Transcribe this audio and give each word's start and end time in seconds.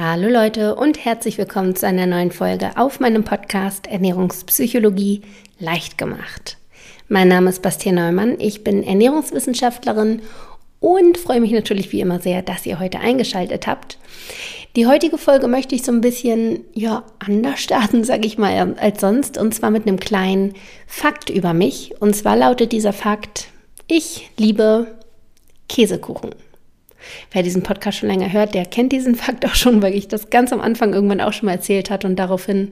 Hallo 0.00 0.28
Leute 0.28 0.76
und 0.76 1.04
herzlich 1.04 1.38
willkommen 1.38 1.74
zu 1.74 1.84
einer 1.84 2.06
neuen 2.06 2.30
Folge 2.30 2.70
auf 2.76 3.00
meinem 3.00 3.24
Podcast 3.24 3.88
Ernährungspsychologie 3.88 5.22
leicht 5.58 5.98
gemacht. 5.98 6.56
Mein 7.08 7.26
Name 7.26 7.50
ist 7.50 7.62
Bastian 7.62 7.96
Neumann, 7.96 8.38
ich 8.38 8.62
bin 8.62 8.84
Ernährungswissenschaftlerin 8.84 10.22
und 10.78 11.18
freue 11.18 11.40
mich 11.40 11.50
natürlich 11.50 11.90
wie 11.90 12.00
immer 12.00 12.20
sehr, 12.20 12.42
dass 12.42 12.64
ihr 12.64 12.78
heute 12.78 13.00
eingeschaltet 13.00 13.66
habt. 13.66 13.98
Die 14.76 14.86
heutige 14.86 15.18
Folge 15.18 15.48
möchte 15.48 15.74
ich 15.74 15.82
so 15.82 15.90
ein 15.90 16.00
bisschen 16.00 16.60
ja 16.74 17.02
anders 17.18 17.58
starten, 17.58 18.04
sage 18.04 18.28
ich 18.28 18.38
mal, 18.38 18.76
als 18.78 19.00
sonst 19.00 19.36
und 19.36 19.52
zwar 19.52 19.72
mit 19.72 19.88
einem 19.88 19.98
kleinen 19.98 20.54
Fakt 20.86 21.28
über 21.28 21.54
mich 21.54 22.00
und 22.00 22.14
zwar 22.14 22.36
lautet 22.36 22.70
dieser 22.70 22.92
Fakt: 22.92 23.48
Ich 23.88 24.30
liebe 24.36 24.86
Käsekuchen. 25.68 26.36
Wer 27.32 27.42
diesen 27.42 27.62
Podcast 27.62 27.98
schon 27.98 28.08
länger 28.08 28.32
hört, 28.32 28.54
der 28.54 28.64
kennt 28.64 28.92
diesen 28.92 29.14
Fakt 29.14 29.44
auch 29.46 29.54
schon, 29.54 29.82
weil 29.82 29.94
ich 29.94 30.08
das 30.08 30.30
ganz 30.30 30.52
am 30.52 30.60
Anfang 30.60 30.92
irgendwann 30.92 31.20
auch 31.20 31.32
schon 31.32 31.46
mal 31.46 31.52
erzählt 31.52 31.90
hatte 31.90 32.06
und 32.06 32.16
daraufhin, 32.16 32.70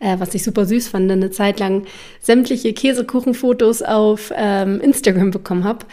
äh, 0.00 0.16
was 0.18 0.34
ich 0.34 0.42
super 0.42 0.66
süß 0.66 0.88
fand, 0.88 1.10
eine 1.10 1.30
Zeit 1.30 1.60
lang 1.60 1.84
sämtliche 2.20 2.72
Käsekuchenfotos 2.72 3.82
auf 3.82 4.32
ähm, 4.36 4.80
Instagram 4.80 5.30
bekommen 5.30 5.64
habe. 5.64 5.86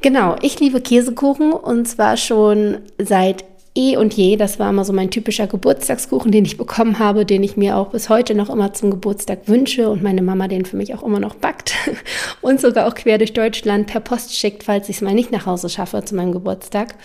Genau, 0.00 0.36
ich 0.42 0.60
liebe 0.60 0.80
Käsekuchen 0.80 1.52
und 1.52 1.86
zwar 1.86 2.16
schon 2.16 2.78
seit 2.98 3.44
eh 3.78 3.96
und 3.96 4.12
je. 4.14 4.36
Das 4.36 4.58
war 4.58 4.68
immer 4.68 4.84
so 4.84 4.92
mein 4.92 5.10
typischer 5.10 5.46
Geburtstagskuchen, 5.46 6.32
den 6.32 6.44
ich 6.44 6.58
bekommen 6.58 6.98
habe, 6.98 7.24
den 7.24 7.42
ich 7.42 7.56
mir 7.56 7.76
auch 7.76 7.88
bis 7.88 8.08
heute 8.08 8.34
noch 8.34 8.50
immer 8.50 8.74
zum 8.74 8.90
Geburtstag 8.90 9.46
wünsche 9.46 9.88
und 9.88 10.02
meine 10.02 10.20
Mama 10.20 10.48
den 10.48 10.66
für 10.66 10.76
mich 10.76 10.94
auch 10.94 11.02
immer 11.02 11.20
noch 11.20 11.36
backt 11.36 11.74
und 12.42 12.60
sogar 12.60 12.86
auch 12.86 12.94
quer 12.94 13.18
durch 13.18 13.32
Deutschland 13.32 13.86
per 13.86 14.00
Post 14.00 14.36
schickt, 14.36 14.64
falls 14.64 14.88
ich 14.88 14.96
es 14.96 15.02
mal 15.02 15.14
nicht 15.14 15.32
nach 15.32 15.46
Hause 15.46 15.68
schaffe 15.68 16.04
zu 16.04 16.14
meinem 16.16 16.32
Geburtstag. 16.32 16.96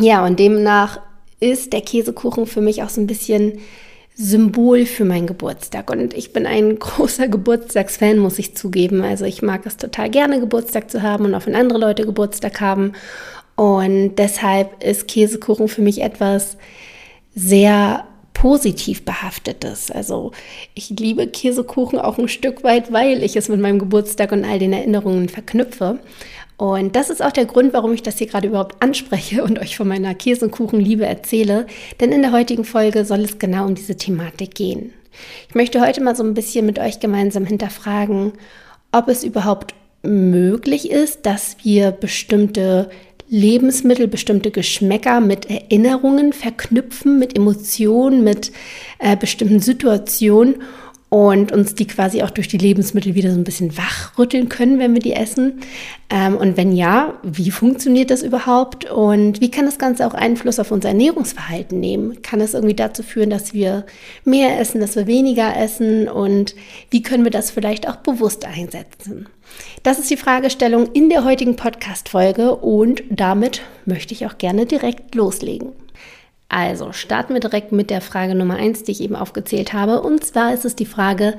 Ja, 0.00 0.26
und 0.26 0.38
demnach 0.38 1.00
ist 1.40 1.72
der 1.72 1.82
Käsekuchen 1.82 2.46
für 2.46 2.60
mich 2.60 2.82
auch 2.82 2.88
so 2.88 3.00
ein 3.00 3.06
bisschen 3.06 3.60
Symbol 4.20 4.84
für 4.84 5.04
meinen 5.04 5.28
Geburtstag. 5.28 5.90
Und 5.90 6.12
ich 6.12 6.32
bin 6.32 6.44
ein 6.44 6.76
großer 6.78 7.28
Geburtstagsfan, 7.28 8.18
muss 8.18 8.40
ich 8.40 8.56
zugeben. 8.56 9.02
Also 9.02 9.24
ich 9.24 9.42
mag 9.42 9.64
es 9.64 9.76
total 9.76 10.10
gerne, 10.10 10.40
Geburtstag 10.40 10.90
zu 10.90 11.02
haben 11.02 11.24
und 11.24 11.34
auch 11.36 11.46
wenn 11.46 11.54
andere 11.54 11.78
Leute 11.78 12.04
Geburtstag 12.04 12.60
haben. 12.60 12.94
Und 13.58 14.14
deshalb 14.14 14.84
ist 14.84 15.08
Käsekuchen 15.08 15.66
für 15.66 15.82
mich 15.82 16.00
etwas 16.00 16.56
sehr 17.34 18.04
positiv 18.32 19.04
behaftetes. 19.04 19.90
Also 19.90 20.30
ich 20.74 20.90
liebe 20.90 21.26
Käsekuchen 21.26 21.98
auch 21.98 22.18
ein 22.18 22.28
Stück 22.28 22.62
weit, 22.62 22.92
weil 22.92 23.24
ich 23.24 23.34
es 23.34 23.48
mit 23.48 23.58
meinem 23.58 23.80
Geburtstag 23.80 24.30
und 24.30 24.44
all 24.44 24.60
den 24.60 24.72
Erinnerungen 24.72 25.28
verknüpfe. 25.28 25.98
Und 26.56 26.94
das 26.94 27.10
ist 27.10 27.20
auch 27.20 27.32
der 27.32 27.46
Grund, 27.46 27.72
warum 27.72 27.92
ich 27.92 28.04
das 28.04 28.18
hier 28.18 28.28
gerade 28.28 28.46
überhaupt 28.46 28.80
anspreche 28.80 29.42
und 29.42 29.58
euch 29.58 29.76
von 29.76 29.88
meiner 29.88 30.14
Käsekuchenliebe 30.14 31.04
erzähle. 31.04 31.66
Denn 31.98 32.12
in 32.12 32.22
der 32.22 32.30
heutigen 32.30 32.64
Folge 32.64 33.04
soll 33.04 33.22
es 33.22 33.40
genau 33.40 33.66
um 33.66 33.74
diese 33.74 33.96
Thematik 33.96 34.54
gehen. 34.54 34.92
Ich 35.48 35.56
möchte 35.56 35.80
heute 35.80 36.00
mal 36.00 36.14
so 36.14 36.22
ein 36.22 36.34
bisschen 36.34 36.64
mit 36.64 36.78
euch 36.78 37.00
gemeinsam 37.00 37.44
hinterfragen, 37.44 38.34
ob 38.92 39.08
es 39.08 39.24
überhaupt 39.24 39.74
möglich 40.04 40.90
ist, 40.92 41.26
dass 41.26 41.56
wir 41.64 41.90
bestimmte 41.90 42.88
Lebensmittel, 43.28 44.08
bestimmte 44.08 44.50
Geschmäcker 44.50 45.20
mit 45.20 45.50
Erinnerungen 45.50 46.32
verknüpfen, 46.32 47.18
mit 47.18 47.36
Emotionen, 47.36 48.24
mit 48.24 48.52
äh, 48.98 49.16
bestimmten 49.16 49.60
Situationen 49.60 50.62
und 51.10 51.52
uns 51.52 51.74
die 51.74 51.86
quasi 51.86 52.22
auch 52.22 52.30
durch 52.30 52.48
die 52.48 52.58
Lebensmittel 52.58 53.14
wieder 53.14 53.30
so 53.30 53.38
ein 53.38 53.44
bisschen 53.44 53.78
wachrütteln 53.78 54.48
können, 54.48 54.78
wenn 54.78 54.92
wir 54.92 55.00
die 55.00 55.14
essen. 55.14 55.60
Ähm, 56.10 56.36
und 56.36 56.56
wenn 56.56 56.72
ja, 56.72 57.14
wie 57.22 57.50
funktioniert 57.50 58.10
das 58.10 58.22
überhaupt? 58.22 58.90
Und 58.90 59.40
wie 59.40 59.50
kann 59.50 59.64
das 59.64 59.78
Ganze 59.78 60.06
auch 60.06 60.14
Einfluss 60.14 60.58
auf 60.58 60.70
unser 60.70 60.88
Ernährungsverhalten 60.88 61.80
nehmen? 61.80 62.20
Kann 62.20 62.40
es 62.42 62.52
irgendwie 62.52 62.74
dazu 62.74 63.02
führen, 63.02 63.30
dass 63.30 63.54
wir 63.54 63.86
mehr 64.24 64.60
essen, 64.60 64.80
dass 64.80 64.96
wir 64.96 65.06
weniger 65.06 65.56
essen? 65.56 66.08
Und 66.08 66.54
wie 66.90 67.02
können 67.02 67.24
wir 67.24 67.30
das 67.30 67.50
vielleicht 67.50 67.88
auch 67.88 67.96
bewusst 67.96 68.44
einsetzen? 68.44 69.26
Das 69.82 69.98
ist 69.98 70.10
die 70.10 70.18
Fragestellung 70.18 70.90
in 70.92 71.08
der 71.08 71.24
heutigen 71.24 71.56
Podcast-Folge 71.56 72.54
und 72.54 73.02
damit 73.08 73.62
möchte 73.86 74.12
ich 74.12 74.26
auch 74.26 74.36
gerne 74.36 74.66
direkt 74.66 75.14
loslegen. 75.14 75.72
Also 76.50 76.92
starten 76.92 77.34
wir 77.34 77.40
direkt 77.40 77.72
mit 77.72 77.90
der 77.90 78.00
Frage 78.00 78.34
Nummer 78.34 78.56
eins, 78.56 78.82
die 78.82 78.92
ich 78.92 79.02
eben 79.02 79.16
aufgezählt 79.16 79.74
habe. 79.74 80.00
Und 80.00 80.24
zwar 80.24 80.54
ist 80.54 80.64
es 80.64 80.74
die 80.74 80.86
Frage, 80.86 81.36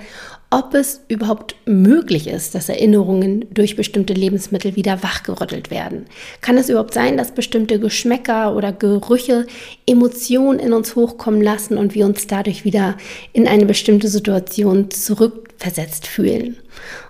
ob 0.52 0.76
es 0.76 1.02
überhaupt 1.08 1.56
möglich 1.66 2.28
ist, 2.28 2.54
dass 2.54 2.70
Erinnerungen 2.70 3.46
durch 3.52 3.76
bestimmte 3.76 4.14
Lebensmittel 4.14 4.76
wieder 4.76 5.02
wachgerüttelt 5.02 5.72
werden. 5.72 6.06
Kann 6.42 6.58
es 6.58 6.70
überhaupt 6.70 6.94
sein, 6.94 7.18
dass 7.18 7.32
bestimmte 7.32 7.80
Geschmäcker 7.80 8.56
oder 8.56 8.72
Gerüche 8.72 9.48
Emotionen 9.88 10.60
in 10.60 10.74
uns 10.74 10.96
hochkommen 10.96 11.42
lassen 11.42 11.78
und 11.78 11.96
wir 11.96 12.06
uns 12.06 12.28
dadurch 12.28 12.64
wieder 12.64 12.96
in 13.34 13.48
eine 13.48 13.66
bestimmte 13.66 14.10
Situation 14.10 14.92
zurückversetzt 14.92 16.06
fühlen? 16.06 16.56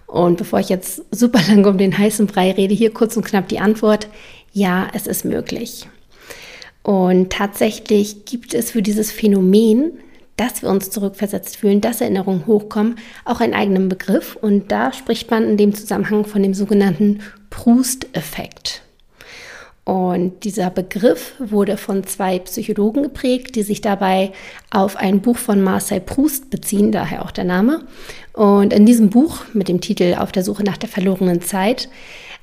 Und 0.07 0.38
bevor 0.38 0.61
ich 0.61 0.69
jetzt 0.69 1.03
super 1.11 1.41
lange 1.49 1.67
um 1.67 1.77
den 1.77 1.97
heißen 1.97 2.27
Brei 2.27 2.51
rede, 2.51 2.73
hier 2.73 2.93
kurz 2.93 3.17
und 3.17 3.25
knapp 3.25 3.49
die 3.49 3.59
Antwort, 3.59 4.07
ja, 4.53 4.88
es 4.93 5.05
ist 5.05 5.25
möglich. 5.25 5.88
Und 6.89 7.29
tatsächlich 7.29 8.25
gibt 8.25 8.55
es 8.55 8.72
für 8.72 8.81
dieses 8.81 9.11
Phänomen, 9.11 9.91
dass 10.38 10.63
wir 10.63 10.72
uns 10.72 10.89
zurückversetzt 10.89 11.57
fühlen, 11.57 11.81
dass 11.81 12.01
Erinnerungen 12.01 12.47
hochkommen, 12.47 12.95
auch 13.25 13.41
einen 13.41 13.53
eigenen 13.53 13.89
Begriff. 13.89 14.35
Und 14.35 14.72
da 14.72 14.91
spricht 14.91 15.29
man 15.29 15.44
in 15.44 15.55
dem 15.55 15.75
Zusammenhang 15.75 16.25
von 16.25 16.41
dem 16.41 16.55
sogenannten 16.55 17.19
Proust-Effekt. 17.51 18.81
Und 19.83 20.44
dieser 20.44 20.72
Begriff 20.72 21.35
wurde 21.38 21.77
von 21.77 22.07
zwei 22.07 22.39
Psychologen 22.39 23.03
geprägt, 23.03 23.56
die 23.56 23.61
sich 23.61 23.81
dabei 23.81 24.31
auf 24.71 24.95
ein 24.95 25.21
Buch 25.21 25.38
von 25.38 25.61
Marcel 25.61 26.00
Proust 26.00 26.50
beziehen, 26.50 26.91
daher 26.91 27.23
auch 27.23 27.29
der 27.31 27.44
Name. 27.45 27.83
Und 28.33 28.73
in 28.73 28.88
diesem 28.88 29.11
Buch 29.11 29.45
mit 29.53 29.67
dem 29.67 29.79
Titel 29.79 30.16
Auf 30.17 30.31
der 30.31 30.44
Suche 30.44 30.63
nach 30.63 30.77
der 30.77 30.89
verlorenen 30.89 31.44
Zeit 31.44 31.88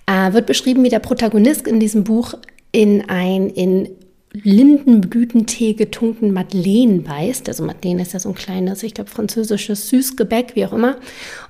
äh, 0.06 0.32
wird 0.32 0.46
beschrieben, 0.46 0.84
wie 0.84 0.88
der 0.88 1.00
Protagonist 1.00 1.66
in 1.66 1.80
diesem 1.80 2.04
Buch 2.04 2.34
in 2.70 3.08
ein 3.08 3.50
in 3.50 3.88
Lindenblütentee 4.42 5.74
getunkten 5.74 6.32
Madeleine 6.32 7.00
beißt. 7.00 7.48
Also 7.48 7.64
Madeleine 7.64 8.02
ist 8.02 8.12
ja 8.12 8.20
so 8.20 8.30
ein 8.30 8.34
kleines, 8.34 8.82
ich 8.82 8.94
glaube, 8.94 9.10
französisches 9.10 9.88
Süßgebäck, 9.88 10.54
wie 10.54 10.66
auch 10.66 10.72
immer. 10.72 10.96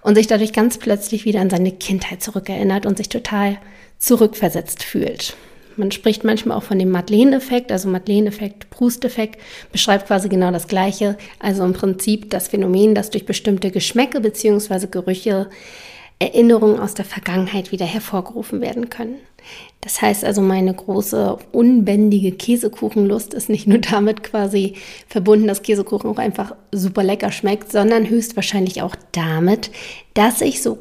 Und 0.03 0.15
sich 0.15 0.27
dadurch 0.27 0.53
ganz 0.53 0.79
plötzlich 0.79 1.25
wieder 1.25 1.41
an 1.41 1.51
seine 1.51 1.73
Kindheit 1.73 2.23
zurückerinnert 2.23 2.87
und 2.87 2.97
sich 2.97 3.09
total 3.09 3.59
zurückversetzt 3.99 4.83
fühlt. 4.83 5.37
Man 5.77 5.91
spricht 5.91 6.25
manchmal 6.25 6.57
auch 6.57 6.63
von 6.63 6.79
dem 6.79 6.91
Madeleine-Effekt, 6.91 7.71
also 7.71 7.89
Madeleine-Effekt, 7.89 8.71
Proust-Effekt, 8.71 9.41
beschreibt 9.73 10.07
quasi 10.07 10.29
genau 10.29 10.51
das 10.51 10.69
Gleiche. 10.69 11.19
Also 11.39 11.65
im 11.65 11.75
Prinzip 11.75 12.31
das 12.31 12.49
Phänomen, 12.49 12.95
dass 12.95 13.11
durch 13.11 13.27
bestimmte 13.27 13.71
Geschmäcke 13.71 14.21
bzw. 14.21 14.87
Gerüche 14.91 15.51
Erinnerungen 16.19 16.81
aus 16.81 16.95
der 16.95 17.05
Vergangenheit 17.05 17.73
wieder 17.73 17.85
hervorgerufen 17.85 18.63
werden 18.63 18.89
können. 18.89 19.17
Das 19.87 20.03
heißt 20.03 20.25
also, 20.25 20.43
meine 20.43 20.75
große, 20.75 21.39
unbändige 21.53 22.33
Käsekuchenlust 22.33 23.33
ist 23.35 23.49
nicht 23.49 23.69
nur 23.69 23.79
damit 23.91 24.25
quasi 24.25 24.75
verbunden, 25.07 25.47
dass 25.47 25.63
Käsekuchen 25.63 26.11
auch 26.11 26.19
einfach 26.19 26.57
super 26.73 27.05
lecker 27.05 27.31
schmeckt, 27.31 27.71
sondern 27.71 28.11
höchstwahrscheinlich 28.11 28.83
auch 28.83 28.97
damit, 29.13 29.71
dass 30.15 30.41
ich 30.41 30.61
so 30.61 30.79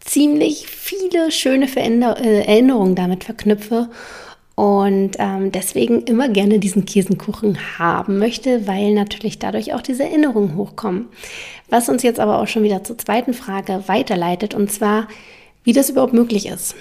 ziemlich 0.00 0.66
viele 0.68 1.30
schöne 1.30 1.68
Veränder 1.68 2.18
äh, 2.18 2.46
Erinnerungen 2.46 2.94
damit 2.94 3.24
verknüpfe 3.24 3.90
und 4.54 5.16
ähm, 5.18 5.52
deswegen 5.52 6.04
immer 6.04 6.30
gerne 6.30 6.58
diesen 6.58 6.86
Käsekuchen 6.86 7.78
haben 7.78 8.18
möchte, 8.18 8.66
weil 8.66 8.94
natürlich 8.94 9.38
dadurch 9.38 9.74
auch 9.74 9.82
diese 9.82 10.04
Erinnerungen 10.04 10.56
hochkommen. 10.56 11.10
Was 11.68 11.90
uns 11.90 12.02
jetzt 12.02 12.20
aber 12.20 12.40
auch 12.40 12.48
schon 12.48 12.62
wieder 12.62 12.84
zur 12.84 12.96
zweiten 12.96 13.34
Frage 13.34 13.84
weiterleitet, 13.86 14.54
und 14.54 14.72
zwar, 14.72 15.08
wie 15.62 15.74
das 15.74 15.90
überhaupt 15.90 16.14
möglich 16.14 16.46
ist. 16.46 16.74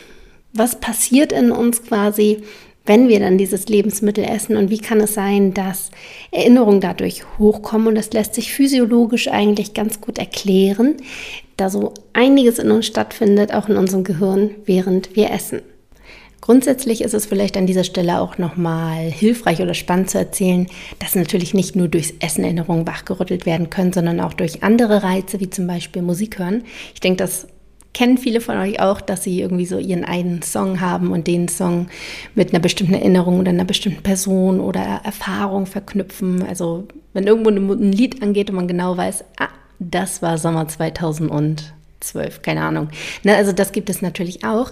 Was 0.54 0.80
passiert 0.80 1.32
in 1.32 1.52
uns 1.52 1.84
quasi, 1.84 2.44
wenn 2.86 3.08
wir 3.08 3.20
dann 3.20 3.38
dieses 3.38 3.68
Lebensmittel 3.68 4.24
essen 4.24 4.56
und 4.56 4.70
wie 4.70 4.78
kann 4.78 5.00
es 5.00 5.14
sein, 5.14 5.54
dass 5.54 5.90
Erinnerungen 6.32 6.82
dadurch 6.82 7.24
hochkommen 7.40 7.88
und 7.88 7.96
das 7.96 8.14
lässt 8.14 8.36
sich 8.36 8.54
physiologisch 8.54 9.30
eigentlich 9.30 9.74
ganz 9.74 10.02
gut 10.02 10.18
erklären, 10.18 10.98
da 11.58 11.70
so 11.70 11.94
einiges 12.14 12.60
in 12.60 12.72
uns 12.72 12.86
stattfindet, 12.86 13.54
auch 13.54 13.70
in 13.70 13.78
unserem 13.78 14.04
Gehirn, 14.04 14.52
während 14.66 15.16
wir 15.16 15.32
essen. 15.32 15.62
Grundsätzlich 16.44 17.02
ist 17.02 17.14
es 17.14 17.26
vielleicht 17.26 17.56
an 17.56 17.68
dieser 17.68 17.86
Stelle 17.86 18.20
auch 18.20 18.38
nochmal 18.38 19.10
hilfreich 19.10 19.62
oder 19.62 19.74
spannend 19.74 20.10
zu 20.10 20.18
erzählen, 20.18 20.68
dass 21.00 21.16
natürlich 21.16 21.54
nicht 21.54 21.78
nur 21.78 21.88
durchs 21.88 22.14
Essen 22.20 22.44
Erinnerungen 22.44 22.86
wachgerüttelt 22.86 23.46
werden 23.46 23.70
können, 23.70 23.94
sondern 23.94 24.20
auch 24.20 24.34
durch 24.34 24.62
andere 24.62 25.04
Reize, 25.04 25.40
wie 25.40 25.50
zum 25.50 25.68
Beispiel 25.68 26.02
Musik 26.02 26.40
hören. 26.40 26.66
Ich 26.94 27.00
denke, 27.00 27.16
das 27.24 27.48
kennen 27.94 28.18
viele 28.18 28.42
von 28.42 28.58
euch 28.58 28.80
auch, 28.80 29.02
dass 29.02 29.24
sie 29.24 29.40
irgendwie 29.40 29.66
so 29.66 29.78
ihren 29.78 30.04
einen 30.04 30.42
Song 30.42 30.82
haben 30.82 31.12
und 31.12 31.28
den 31.28 31.48
Song 31.48 31.88
mit 32.36 32.50
einer 32.50 32.60
bestimmten 32.60 32.96
Erinnerung 32.96 33.40
oder 33.40 33.50
einer 33.50 33.66
bestimmten 33.66 34.02
Person 34.02 34.60
oder 34.60 35.02
Erfahrung 35.04 35.66
verknüpfen. 35.66 36.44
Also 36.44 36.88
wenn 37.14 37.28
irgendwo 37.28 37.50
ein 37.52 37.92
Lied 37.92 38.22
angeht 38.24 38.50
und 38.50 38.56
man 38.56 38.68
genau 38.68 38.98
weiß, 38.98 39.24
ah, 39.40 39.50
das 39.80 40.22
war 40.22 40.38
Sommer 40.38 40.68
2000 40.68 41.30
und 41.30 41.74
zwölf, 42.04 42.42
keine 42.42 42.62
Ahnung. 42.62 42.90
Ne, 43.24 43.36
also 43.36 43.52
das 43.52 43.72
gibt 43.72 43.90
es 43.90 44.02
natürlich 44.02 44.44
auch. 44.44 44.72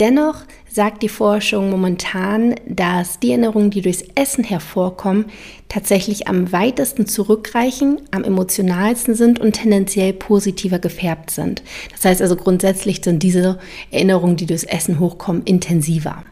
Dennoch 0.00 0.42
sagt 0.68 1.02
die 1.02 1.08
Forschung 1.08 1.70
momentan, 1.70 2.54
dass 2.66 3.20
die 3.20 3.30
Erinnerungen, 3.30 3.70
die 3.70 3.82
durchs 3.82 4.04
Essen 4.14 4.44
hervorkommen, 4.44 5.26
tatsächlich 5.68 6.28
am 6.28 6.52
weitesten 6.52 7.06
zurückreichen, 7.06 8.00
am 8.10 8.24
emotionalsten 8.24 9.14
sind 9.14 9.38
und 9.38 9.52
tendenziell 9.52 10.12
positiver 10.12 10.78
gefärbt 10.78 11.30
sind. 11.30 11.62
Das 11.92 12.04
heißt 12.04 12.22
also 12.22 12.36
grundsätzlich 12.36 13.00
sind 13.02 13.22
diese 13.22 13.58
Erinnerungen, 13.90 14.36
die 14.36 14.46
durchs 14.46 14.64
Essen 14.64 14.98
hochkommen, 14.98 15.42
intensiver. 15.44 16.24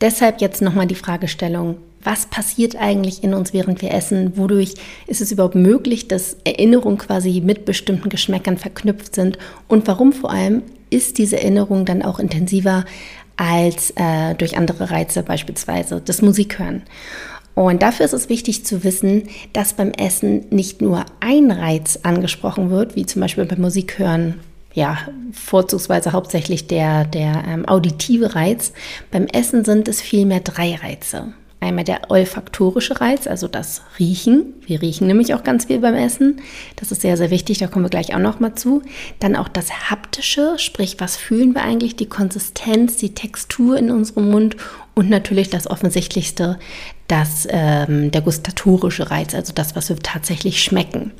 Deshalb 0.00 0.40
jetzt 0.40 0.62
nochmal 0.62 0.86
die 0.86 0.94
Fragestellung, 0.94 1.76
was 2.02 2.26
passiert 2.26 2.76
eigentlich 2.76 3.24
in 3.24 3.34
uns, 3.34 3.52
während 3.52 3.82
wir 3.82 3.92
essen? 3.92 4.36
Wodurch 4.36 4.74
ist 5.06 5.20
es 5.20 5.32
überhaupt 5.32 5.54
möglich, 5.54 6.08
dass 6.08 6.36
Erinnerungen 6.44 6.98
quasi 6.98 7.40
mit 7.40 7.64
bestimmten 7.64 8.08
Geschmäckern 8.08 8.56
verknüpft 8.56 9.14
sind? 9.14 9.38
Und 9.66 9.86
warum 9.86 10.12
vor 10.12 10.30
allem 10.30 10.62
ist 10.90 11.18
diese 11.18 11.38
Erinnerung 11.38 11.84
dann 11.84 12.02
auch 12.02 12.18
intensiver 12.18 12.84
als 13.36 13.92
äh, 13.96 14.34
durch 14.34 14.56
andere 14.56 14.90
Reize, 14.90 15.22
beispielsweise 15.22 16.00
das 16.04 16.22
Musikhören? 16.22 16.82
Und 17.54 17.82
dafür 17.82 18.06
ist 18.06 18.12
es 18.12 18.28
wichtig 18.28 18.64
zu 18.64 18.84
wissen, 18.84 19.24
dass 19.52 19.72
beim 19.72 19.90
Essen 19.90 20.46
nicht 20.50 20.80
nur 20.80 21.04
ein 21.18 21.50
Reiz 21.50 21.98
angesprochen 22.04 22.70
wird, 22.70 22.94
wie 22.94 23.04
zum 23.04 23.20
Beispiel 23.20 23.46
beim 23.46 23.60
Musikhören 23.60 24.34
ja, 24.74 24.98
vorzugsweise 25.32 26.12
hauptsächlich 26.12 26.68
der, 26.68 27.04
der 27.04 27.42
ähm, 27.48 27.66
auditive 27.66 28.36
Reiz. 28.36 28.72
Beim 29.10 29.26
Essen 29.26 29.64
sind 29.64 29.88
es 29.88 30.00
vielmehr 30.00 30.38
drei 30.38 30.76
Reize. 30.76 31.32
Einmal 31.60 31.84
der 31.84 32.10
olfaktorische 32.10 33.00
Reiz, 33.00 33.26
also 33.26 33.48
das 33.48 33.82
Riechen. 33.98 34.54
Wir 34.64 34.80
riechen 34.80 35.08
nämlich 35.08 35.34
auch 35.34 35.42
ganz 35.42 35.64
viel 35.64 35.80
beim 35.80 35.96
Essen. 35.96 36.40
Das 36.76 36.92
ist 36.92 37.02
sehr, 37.02 37.16
sehr 37.16 37.30
wichtig, 37.30 37.58
da 37.58 37.66
kommen 37.66 37.84
wir 37.84 37.90
gleich 37.90 38.14
auch 38.14 38.20
noch 38.20 38.38
mal 38.38 38.54
zu. 38.54 38.82
Dann 39.18 39.34
auch 39.34 39.48
das 39.48 39.90
haptische, 39.90 40.54
sprich, 40.58 40.96
was 41.00 41.16
fühlen 41.16 41.54
wir 41.54 41.62
eigentlich? 41.62 41.96
Die 41.96 42.08
Konsistenz, 42.08 42.96
die 42.96 43.12
Textur 43.12 43.76
in 43.76 43.90
unserem 43.90 44.30
Mund 44.30 44.56
und 44.94 45.10
natürlich 45.10 45.50
das 45.50 45.68
offensichtlichste, 45.68 46.60
das, 47.08 47.48
ähm, 47.50 48.12
der 48.12 48.20
gustatorische 48.20 49.10
Reiz, 49.10 49.34
also 49.34 49.52
das, 49.52 49.74
was 49.74 49.88
wir 49.88 49.98
tatsächlich 49.98 50.62
schmecken. 50.62 51.10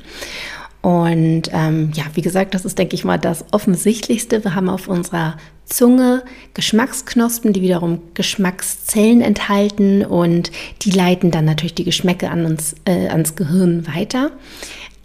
Und 0.81 1.43
ähm, 1.51 1.91
ja, 1.93 2.05
wie 2.13 2.21
gesagt, 2.21 2.53
das 2.53 2.63
ist, 2.63 2.77
denke 2.77 2.95
ich 2.95 3.03
mal, 3.03 3.17
das 3.17 3.45
Offensichtlichste. 3.51 4.43
Wir 4.43 4.55
haben 4.55 4.69
auf 4.69 4.87
unserer 4.87 5.35
Zunge 5.65 6.23
Geschmacksknospen, 6.53 7.53
die 7.53 7.61
wiederum 7.61 8.01
Geschmackszellen 8.13 9.21
enthalten 9.21 10.05
und 10.05 10.51
die 10.81 10.91
leiten 10.91 11.31
dann 11.31 11.45
natürlich 11.45 11.75
die 11.75 11.83
Geschmäcke 11.83 12.29
an 12.29 12.45
uns, 12.45 12.75
äh, 12.85 13.07
ans 13.09 13.35
Gehirn 13.35 13.87
weiter. 13.87 14.31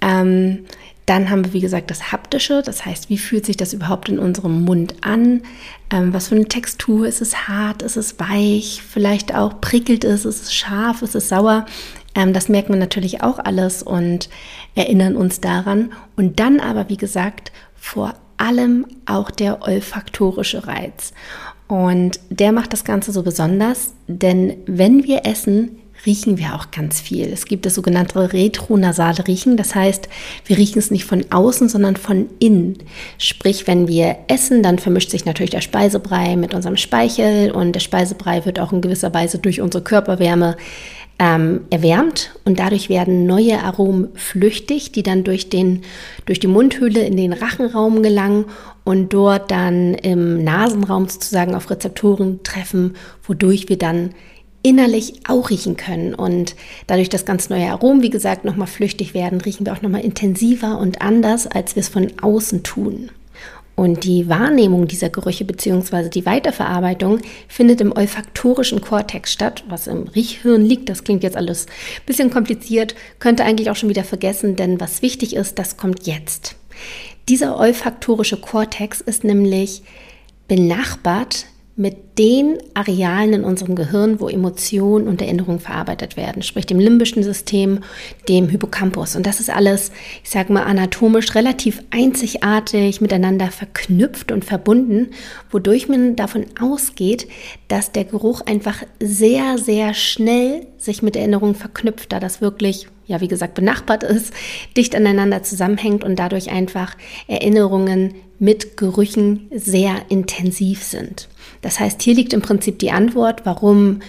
Ähm, 0.01 0.61
dann 1.07 1.29
haben 1.29 1.45
wir, 1.45 1.53
wie 1.53 1.61
gesagt, 1.61 1.91
das 1.91 2.13
Haptische, 2.13 2.63
das 2.65 2.87
heißt, 2.87 3.11
wie 3.11 3.19
fühlt 3.19 3.45
sich 3.45 3.59
das 3.59 3.75
überhaupt 3.75 4.09
in 4.09 4.19
unserem 4.19 4.65
Mund 4.65 4.95
an? 5.03 5.43
Ähm, 5.91 6.15
was 6.15 6.29
für 6.29 6.35
eine 6.35 6.47
Textur? 6.47 7.07
Ist 7.07 7.21
es 7.21 7.47
hart? 7.47 7.83
Ist 7.83 7.97
es 7.97 8.19
weich? 8.19 8.83
Vielleicht 8.89 9.35
auch 9.35 9.61
prickelt 9.61 10.05
es? 10.05 10.25
Ist 10.25 10.45
es 10.45 10.55
scharf? 10.55 11.03
Ist 11.03 11.15
es 11.15 11.29
sauer? 11.29 11.67
Ähm, 12.15 12.33
das 12.33 12.49
merken 12.49 12.73
wir 12.73 12.81
natürlich 12.81 13.23
auch 13.23 13.39
alles 13.39 13.83
und 13.83 14.29
erinnern 14.75 15.17
uns 15.17 15.41
daran. 15.41 15.93
Und 16.17 16.41
dann 16.41 16.61
aber, 16.61 16.89
wie 16.89 16.97
gesagt, 16.97 17.53
vor 17.75 18.15
allem 18.37 18.87
auch 19.07 19.31
der 19.31 19.63
olfaktorische 19.63 20.67
Reiz. 20.67 21.13
Und 21.67 22.21
der 22.31 22.53
macht 22.53 22.73
das 22.73 22.85
Ganze 22.85 23.13
so 23.13 23.23
besonders, 23.23 23.95
denn 24.07 24.57
wenn 24.67 25.05
wir 25.05 25.25
essen, 25.25 25.79
riechen 26.07 26.37
wir 26.37 26.55
auch 26.55 26.71
ganz 26.71 27.01
viel. 27.01 27.33
Es 27.33 27.47
gibt 27.47 27.65
das 27.65 27.75
sogenannte 27.75 28.33
retronasale 28.33 29.27
Riechen, 29.27 29.57
das 29.57 29.75
heißt, 29.75 30.09
wir 30.45 30.59
riechen 30.59 30.79
es 30.79 30.91
nicht 30.91 31.07
von 31.07 31.25
außen, 31.31 31.71
sondern 31.71 31.97
von 31.97 32.29
innen. 32.39 32.77
Sprich, 33.17 33.67
wenn 33.67 33.89
wir 33.89 34.17
essen, 34.29 34.63
dann 34.63 34.79
vermischt 34.79 35.11
sich 35.11 35.25
natürlich 35.25 35.51
der 35.51 35.63
Speisebrei 35.63 36.37
mit 36.37 36.53
unserem 36.53 36.77
Speichel 36.77 37.51
und 37.53 37.73
der 37.73 37.81
Speisebrei 37.81 38.45
wird 38.45 38.61
auch 38.61 38.73
in 38.73 38.83
gewisser 38.83 39.15
Weise 39.15 39.39
durch 39.39 39.63
unsere 39.63 39.83
Körperwärme 39.83 40.57
ähm, 41.19 41.61
erwärmt 41.71 42.35
und 42.45 42.59
dadurch 42.59 42.89
werden 42.89 43.27
neue 43.27 43.63
Aromen 43.63 44.09
flüchtig, 44.15 44.93
die 44.93 45.03
dann 45.03 45.23
durch, 45.23 45.49
den, 45.49 45.83
durch 46.27 46.41
die 46.41 46.49
Mundhöhle 46.49 47.05
in 47.05 47.17
den 47.17 47.33
Rachenraum 47.33 48.03
gelangen 48.03 48.47
und 48.83 49.13
dort 49.13 49.51
dann 49.51 49.95
im 49.95 50.43
Nasenraum 50.43 51.09
sozusagen 51.09 51.55
auf 51.55 51.71
Rezeptoren 51.71 52.43
treffen, 52.43 52.97
wodurch 53.23 53.69
wir 53.69 53.79
dann 53.79 54.11
innerlich 54.63 55.21
auch 55.29 55.51
riechen 55.51 55.77
können. 55.77 56.15
Und 56.15 56.57
dadurch, 56.87 57.11
dass 57.11 57.25
ganz 57.25 57.49
neue 57.49 57.71
Aromen, 57.71 58.03
wie 58.03 58.11
gesagt, 58.11 58.45
nochmal 58.45 58.67
flüchtig 58.67 59.15
werden, 59.15 59.41
riechen 59.41 59.67
wir 59.67 59.73
auch 59.75 59.83
nochmal 59.83 60.01
intensiver 60.01 60.79
und 60.79 61.03
anders, 61.03 61.47
als 61.47 61.77
wir 61.77 61.81
es 61.81 61.89
von 61.89 62.11
außen 62.21 62.63
tun. 62.63 63.11
Und 63.77 64.05
die 64.05 64.29
Wahrnehmung 64.29 64.87
dieser 64.87 65.11
Gerüche 65.11 65.45
bzw. 65.45 66.09
die 66.09 66.27
Weiterverarbeitung 66.27 67.21
findet 67.49 67.81
im 67.81 67.91
olfaktorischen 67.91 68.81
Kortex 68.81 69.33
statt, 69.33 69.65
was 69.69 69.89
im 69.89 70.05
Riechhirn 70.09 70.65
liegt. 70.65 70.89
Das 70.89 71.03
klingt 71.03 71.25
jetzt 71.25 71.37
alles 71.37 71.67
ein 71.67 72.07
bisschen 72.07 72.31
kompliziert, 72.31 72.95
könnte 73.19 73.45
eigentlich 73.45 73.71
auch 73.71 73.77
schon 73.77 73.89
wieder 73.89 74.05
vergessen, 74.05 74.55
denn 74.55 74.81
was 74.81 75.03
wichtig 75.03 75.35
ist, 75.35 75.59
das 75.59 75.77
kommt 75.77 76.07
jetzt. 76.07 76.55
Dieser 77.29 77.59
olfaktorische 77.59 78.37
Kortex 78.37 79.01
ist 79.01 79.25
nämlich 79.25 79.83
benachbart 80.47 81.47
mit 81.77 82.19
den 82.19 82.59
Arealen 82.75 83.33
in 83.33 83.45
unserem 83.45 83.75
Gehirn, 83.75 84.21
wo 84.21 84.29
Emotionen 84.29 85.09
und 85.09 85.21
Erinnerungen 85.21 85.59
verarbeitet 85.59 86.17
werden, 86.17 86.43
sprich 86.43 86.67
dem 86.67 86.79
limbischen 86.79 87.25
System, 87.25 87.81
dem 88.29 88.49
Hippocampus. 88.49 89.17
Und 89.17 89.27
das 89.27 89.41
ist 89.41 89.51
alles, 89.51 89.91
ich 90.23 90.31
sage 90.31 90.53
mal, 90.53 90.63
anatomisch 90.63 91.35
relativ 91.35 91.83
einzigartig 91.91 93.01
miteinander 93.01 93.49
verknüpft 93.51 94.31
und 94.31 94.45
verbunden, 94.45 95.09
wodurch 95.51 95.89
man 95.89 96.15
davon 96.15 96.47
ausgeht, 96.61 97.27
dass 97.67 97.91
der 97.91 98.05
Geruch 98.05 98.43
einfach 98.43 98.85
sehr, 99.01 99.59
sehr 99.59 99.95
schnell 99.95 100.67
sich 100.79 101.03
mit 101.03 101.17
Erinnerungen 101.17 101.57
verknüpft, 101.57 102.13
da 102.13 102.21
das 102.21 102.41
wirklich 102.41 102.87
ja, 103.07 103.21
wie 103.21 103.29
gesagt, 103.29 103.55
benachbart 103.55 104.03
ist, 104.03 104.33
dicht 104.79 104.97
aneinander 104.97 105.43
zusammenhängt 105.43 106.05
und 106.05 106.19
dadurch 106.19 106.51
einfach 106.51 106.97
Erinnerungen 107.29 108.15
mit 108.39 108.79
Gerüchen 108.79 109.51
sehr 109.55 110.07
intensiv 110.09 110.83
sind. 110.83 111.29
Das 111.65 111.81
heißt, 111.81 112.03
hier 112.03 112.15
liegt 112.15 112.35
im 112.35 112.43
Prinzip 112.43 112.79
die 112.79 112.91
Antwort, 112.91 113.47
warum 113.47 114.01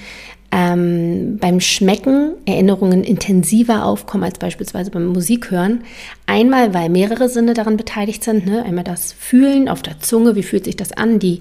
ähm, 0.52 1.38
beim 1.40 1.62
Schmecken 1.62 2.34
Erinnerungen 2.46 3.04
intensiver 3.04 3.86
aufkommen 3.86 4.26
als 4.26 4.40
beispielsweise 4.40 4.92
beim 4.92 5.08
Musikhören. 5.08 5.86
Einmal, 6.26 6.74
weil 6.74 6.90
mehrere 6.90 7.30
Sinne 7.30 7.54
daran 7.54 7.78
beteiligt 7.78 8.26
sind. 8.26 8.46
Ne? 8.46 8.64
Einmal 8.64 8.84
das 8.84 9.14
Fühlen 9.14 9.70
auf 9.70 9.82
der 9.82 10.02
Zunge, 10.02 10.36
wie 10.36 10.44
fühlt 10.44 10.66
sich 10.66 10.76
das 10.76 10.92
an, 10.92 11.18
die, 11.18 11.40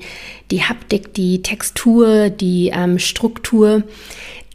die 0.52 0.62
Haptik, 0.62 1.14
die 1.14 1.42
Textur, 1.42 2.30
die 2.30 2.70
ähm, 2.72 3.00
Struktur. 3.00 3.82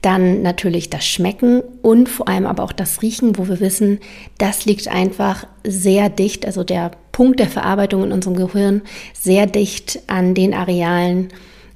Dann 0.01 0.41
natürlich 0.41 0.89
das 0.89 1.05
Schmecken 1.05 1.61
und 1.81 2.07
vor 2.07 2.29
allem 2.29 2.45
aber 2.45 2.63
auch 2.63 2.71
das 2.71 3.01
Riechen, 3.01 3.37
wo 3.37 3.49
wir 3.49 3.59
wissen, 3.59 3.99
das 4.37 4.65
liegt 4.65 4.87
einfach 4.87 5.45
sehr 5.65 6.07
dicht, 6.07 6.45
also 6.45 6.63
der 6.63 6.91
Punkt 7.11 7.41
der 7.41 7.47
Verarbeitung 7.47 8.05
in 8.05 8.13
unserem 8.13 8.37
Gehirn, 8.37 8.81
sehr 9.13 9.45
dicht 9.45 9.99
an 10.07 10.35
den 10.35 10.53
Arealen 10.53 11.33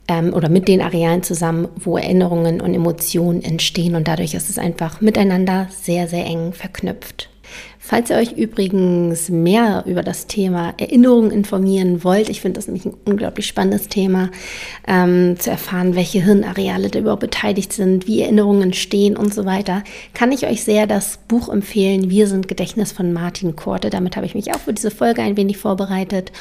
ähm, 0.08 0.34
oder 0.34 0.50
mit 0.50 0.68
den 0.68 0.82
Arealen 0.82 1.24
zusammen, 1.24 1.68
wo 1.76 1.98
Erinnerungen 1.98 2.62
und 2.62 2.74
Emotionen 2.74 3.44
entstehen. 3.44 3.96
Und 3.96 4.08
dadurch 4.08 4.34
ist 4.34 4.50
es 4.50 4.58
einfach 4.58 5.02
miteinander 5.02 5.68
sehr, 5.70 6.08
sehr 6.08 6.26
eng 6.26 6.54
verknüpft. 6.54 7.30
Falls 7.86 8.10
ihr 8.10 8.16
euch 8.16 8.32
übrigens 8.32 9.28
mehr 9.28 9.84
über 9.86 10.04
das 10.04 10.26
Thema 10.28 10.74
Erinnerungen 10.78 11.32
informieren 11.32 12.06
wollt, 12.06 12.30
ich 12.30 12.40
finde 12.40 12.58
das 12.58 12.68
nämlich 12.68 12.86
ein 12.86 12.96
unglaublich 13.04 13.46
spannendes 13.46 13.90
Thema, 13.90 14.32
ähm, 14.88 15.38
zu 15.38 15.50
erfahren, 15.50 15.94
welche 15.94 16.24
Hirnareale 16.24 16.88
da 16.88 17.00
überhaupt 17.00 17.20
beteiligt 17.20 17.74
sind, 17.74 18.08
wie 18.08 18.22
Erinnerungen 18.22 18.72
stehen 18.72 19.18
und 19.18 19.34
so 19.34 19.44
weiter, 19.44 19.84
kann 20.14 20.32
ich 20.32 20.48
euch 20.48 20.64
sehr 20.64 20.88
das 20.88 21.20
Buch 21.28 21.50
empfehlen, 21.50 22.10
Wir 22.10 22.28
sind 22.28 22.48
Gedächtnis 22.48 22.94
von 22.94 23.12
Martin 23.12 23.58
Korte. 23.58 23.90
Damit 23.90 24.16
habe 24.16 24.26
ich 24.26 24.34
mich 24.34 24.54
auch 24.54 24.60
für 24.60 24.72
diese 24.72 24.90
Folge 24.90 25.22
ein 25.22 25.36
wenig 25.36 25.58
vorbereitet. 25.58 26.32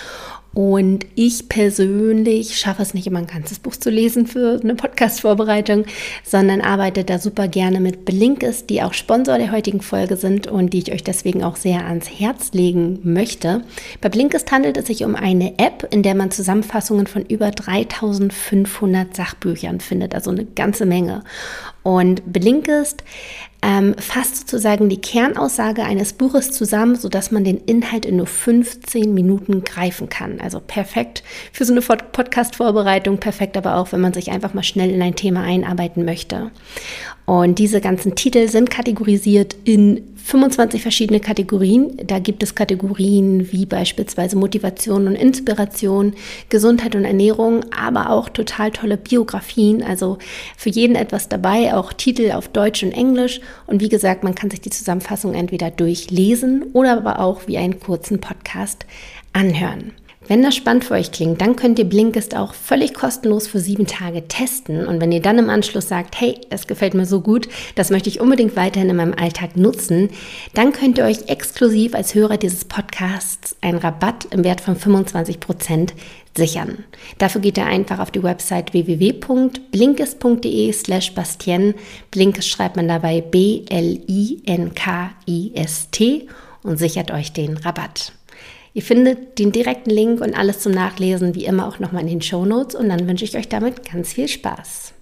Und 0.55 1.07
ich 1.15 1.49
persönlich 1.49 2.59
schaffe 2.59 2.83
es 2.83 2.93
nicht 2.93 3.07
immer 3.07 3.21
ein 3.21 3.27
ganzes 3.27 3.59
Buch 3.59 3.75
zu 3.75 3.89
lesen 3.89 4.27
für 4.27 4.61
eine 4.63 4.75
Podcast-Vorbereitung, 4.75 5.87
sondern 6.25 6.61
arbeite 6.61 7.05
da 7.05 7.19
super 7.19 7.49
gerne 7.49 7.81
mit 7.81 8.05
Blinkist, 8.05 8.69
die 8.69 8.83
auch 8.83 8.93
Sponsor 8.93 9.39
der 9.39 9.51
heutigen 9.51 9.81
Folge 9.81 10.17
sind 10.17 10.47
und 10.47 10.75
die 10.75 10.81
ich 10.81 10.93
euch 10.93 11.03
deswegen 11.03 11.32
auch 11.41 11.57
sehr 11.57 11.87
ans 11.87 12.09
Herz 12.11 12.53
legen 12.53 12.99
möchte. 13.05 13.63
Bei 14.01 14.09
Blinkist 14.09 14.51
handelt 14.51 14.77
es 14.77 14.89
sich 14.89 15.05
um 15.05 15.15
eine 15.15 15.59
App, 15.59 15.87
in 15.93 16.03
der 16.03 16.17
man 16.17 16.33
Zusammenfassungen 16.33 17.07
von 17.07 17.25
über 17.25 17.53
3500 17.53 19.15
Sachbüchern 19.15 19.81
findet, 19.81 20.15
also 20.15 20.31
eine 20.31 20.45
ganze 20.45 20.85
Menge. 20.85 21.23
Und 21.83 22.33
Blinkist 22.33 23.03
ähm, 23.63 23.95
fasst 23.97 24.37
sozusagen 24.37 24.89
die 24.89 25.01
Kernaussage 25.01 25.85
eines 25.85 26.13
Buches 26.13 26.51
zusammen, 26.51 26.97
sodass 26.97 27.31
man 27.31 27.45
den 27.45 27.59
Inhalt 27.59 28.05
in 28.05 28.17
nur 28.17 28.27
15 28.27 29.15
Minuten 29.15 29.63
greifen 29.63 30.09
kann. 30.09 30.41
Also 30.41 30.61
perfekt 30.61 31.23
für 31.53 31.65
so 31.65 31.73
eine 31.73 31.81
Podcast-Vorbereitung, 31.81 33.19
perfekt 33.19 33.57
aber 33.57 33.77
auch, 33.77 33.93
wenn 33.93 34.01
man 34.01 34.13
sich 34.13 34.33
einfach 34.33 34.53
mal 34.53 34.65
schnell 34.65 34.91
in 34.91 35.01
ein 35.01 35.15
Thema 35.15 35.43
einarbeiten 35.43 36.05
möchte. 36.05 36.51
Und 37.25 37.61
diese 37.61 37.81
ganzen 37.81 38.17
Titel 38.17 38.49
sind 38.49 38.69
kategorisiert 38.69 39.57
in 39.65 40.12
25 40.25 40.83
verschiedene 40.83 41.21
Kategorien. 41.21 41.97
Da 42.07 42.19
gibt 42.19 42.43
es 42.43 42.55
Kategorien 42.55 43.51
wie 43.53 43.67
beispielsweise 43.67 44.37
Motivation 44.37 45.07
und 45.07 45.17
Inspiration, 45.17 46.15
Gesundheit 46.49 46.95
und 46.95 47.05
Ernährung, 47.05 47.65
aber 47.77 48.11
auch 48.11 48.29
total 48.29 48.71
tolle 48.71 48.97
Biografien. 48.97 49.83
Also 49.83 50.19
für 50.57 50.71
jeden 50.71 50.97
etwas 50.97 51.29
dabei, 51.29 51.75
auch 51.75 51.93
Titel 51.93 52.33
auf 52.33 52.49
Deutsch 52.49 52.83
und 52.83 52.93
Englisch. 52.93 53.41
Und 53.67 53.81
wie 53.81 53.89
gesagt, 53.89 54.23
man 54.23 54.35
kann 54.35 54.51
sich 54.51 54.61
die 54.61 54.71
Zusammenfassung 54.71 55.35
entweder 55.35 55.71
durchlesen 55.71 56.65
oder 56.73 56.97
aber 56.97 57.19
auch 57.19 57.47
wie 57.47 57.59
einen 57.59 57.81
kurzen 57.81 58.21
Podcast 58.21 58.87
anhören. 59.33 59.93
Wenn 60.29 60.43
das 60.43 60.55
spannend 60.55 60.85
für 60.85 60.95
euch 60.95 61.11
klingt, 61.11 61.41
dann 61.41 61.57
könnt 61.57 61.81
ihr 61.81 61.85
Blinkist 61.85 62.37
auch 62.37 62.55
völlig 62.55 62.95
kostenlos 62.95 63.49
für 63.49 63.59
sieben 63.59 63.89
Tage 63.89 64.29
testen. 64.29 64.87
Und 64.87 65.01
wenn 65.01 65.11
ihr 65.11 65.21
dann 65.21 65.39
im 65.39 65.51
Anschluss 65.51 65.89
sagt, 65.89 66.21
hey, 66.21 66.39
das 66.49 66.69
gefällt 66.69 66.95
mir 66.95 67.07
so 67.07 67.21
gut, 67.21 67.49
das 67.75 67.91
möchte 67.91 68.09
ich 68.09 68.21
unbedingt 68.21 68.55
weiterhin 68.55 68.89
in 68.89 68.95
meinem 68.97 69.15
Alltag 69.15 69.57
nutzen, 69.57 70.11
dann 70.55 70.73
könnt 70.73 70.99
ihr 70.99 71.05
euch 71.05 71.29
exklusiv 71.29 71.97
als 71.97 72.15
Hörer 72.15 72.37
dieses 72.37 72.65
Podcasts 72.65 73.57
einen 73.61 73.79
Rabatt 73.79 74.29
im 74.31 74.45
Wert 74.45 74.61
von 74.61 74.77
25 74.77 75.41
Prozent 75.41 75.93
sichern. 76.37 76.85
Dafür 77.19 77.41
geht 77.41 77.59
ihr 77.59 77.67
einfach 77.67 77.99
auf 77.99 78.13
die 78.13 78.23
Website 78.23 78.73
www.blinkist.de 78.73 80.73
slash 80.73 81.15
Bastien. 81.15 81.75
Blinkist 82.13 82.49
schreibt 82.49 82.77
man 82.77 82.87
dabei 82.87 83.21
B-L-I-N-K-I-S-T 83.21 83.89
und 86.63 86.79
sichert 86.79 87.11
euch 87.11 87.33
den 87.33 87.57
Rabatt. 87.57 88.13
Ihr 88.75 88.83
findet 88.83 89.39
den 89.39 89.53
direkten 89.53 89.91
Link 89.91 90.21
und 90.21 90.37
alles 90.37 90.61
zum 90.61 90.73
Nachlesen 90.73 91.35
wie 91.35 91.45
immer 91.45 91.67
auch 91.69 91.79
nochmal 91.79 92.03
in 92.03 92.09
den 92.09 92.23
Show 92.23 92.45
Notes 92.45 92.75
und 92.75 92.89
dann 92.89 93.07
wünsche 93.07 93.25
ich 93.25 93.37
euch 93.37 93.49
damit 93.49 93.91
ganz 93.91 94.15
viel 94.15 94.29
Spaß. 94.29 94.95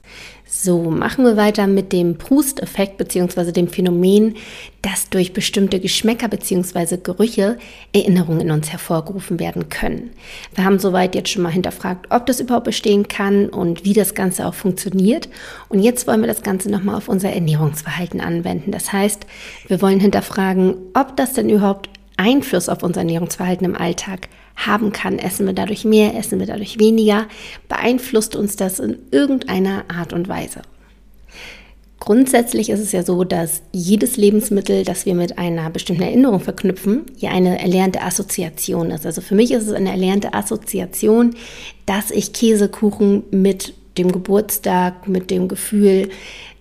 So, 0.52 0.90
machen 0.90 1.24
wir 1.24 1.36
weiter 1.36 1.68
mit 1.68 1.92
dem 1.92 2.18
Proust-Effekt 2.18 2.98
bzw. 2.98 3.52
dem 3.52 3.68
Phänomen, 3.68 4.34
dass 4.82 5.08
durch 5.08 5.32
bestimmte 5.32 5.78
Geschmäcker 5.78 6.26
bzw. 6.26 6.96
Gerüche 6.96 7.56
Erinnerungen 7.92 8.40
in 8.40 8.50
uns 8.50 8.72
hervorgerufen 8.72 9.38
werden 9.38 9.68
können. 9.68 10.10
Wir 10.56 10.64
haben 10.64 10.80
soweit 10.80 11.14
jetzt 11.14 11.28
schon 11.28 11.42
mal 11.42 11.52
hinterfragt, 11.52 12.08
ob 12.10 12.26
das 12.26 12.40
überhaupt 12.40 12.64
bestehen 12.64 13.06
kann 13.06 13.48
und 13.48 13.84
wie 13.84 13.92
das 13.92 14.16
Ganze 14.16 14.44
auch 14.44 14.54
funktioniert. 14.54 15.28
Und 15.68 15.78
jetzt 15.78 16.08
wollen 16.08 16.20
wir 16.20 16.26
das 16.26 16.42
Ganze 16.42 16.68
nochmal 16.68 16.96
auf 16.96 17.08
unser 17.08 17.30
Ernährungsverhalten 17.30 18.20
anwenden. 18.20 18.72
Das 18.72 18.92
heißt, 18.92 19.26
wir 19.68 19.80
wollen 19.80 20.00
hinterfragen, 20.00 20.74
ob 20.94 21.16
das 21.16 21.34
denn 21.34 21.48
überhaupt 21.48 21.88
Einfluss 22.20 22.68
auf 22.68 22.82
unser 22.82 23.00
Ernährungsverhalten 23.00 23.64
im 23.64 23.74
Alltag 23.74 24.28
haben 24.54 24.92
kann. 24.92 25.18
Essen 25.18 25.46
wir 25.46 25.54
dadurch 25.54 25.84
mehr, 25.84 26.14
essen 26.14 26.38
wir 26.38 26.46
dadurch 26.46 26.78
weniger? 26.78 27.26
Beeinflusst 27.68 28.36
uns 28.36 28.56
das 28.56 28.78
in 28.78 28.98
irgendeiner 29.10 29.84
Art 29.88 30.12
und 30.12 30.28
Weise? 30.28 30.60
Grundsätzlich 31.98 32.70
ist 32.70 32.80
es 32.80 32.92
ja 32.92 33.02
so, 33.02 33.24
dass 33.24 33.62
jedes 33.72 34.16
Lebensmittel, 34.16 34.84
das 34.84 35.06
wir 35.06 35.14
mit 35.14 35.38
einer 35.38 35.68
bestimmten 35.70 36.02
Erinnerung 36.02 36.40
verknüpfen, 36.40 37.02
ja 37.18 37.30
eine 37.30 37.58
erlernte 37.60 38.02
Assoziation 38.02 38.90
ist. 38.90 39.06
Also 39.06 39.20
für 39.20 39.34
mich 39.34 39.50
ist 39.52 39.66
es 39.66 39.72
eine 39.72 39.90
erlernte 39.90 40.32
Assoziation, 40.32 41.34
dass 41.86 42.10
ich 42.10 42.32
Käsekuchen 42.32 43.24
mit 43.30 43.74
dem 43.98 44.12
Geburtstag, 44.12 45.08
mit 45.08 45.30
dem 45.30 45.48
Gefühl 45.48 46.08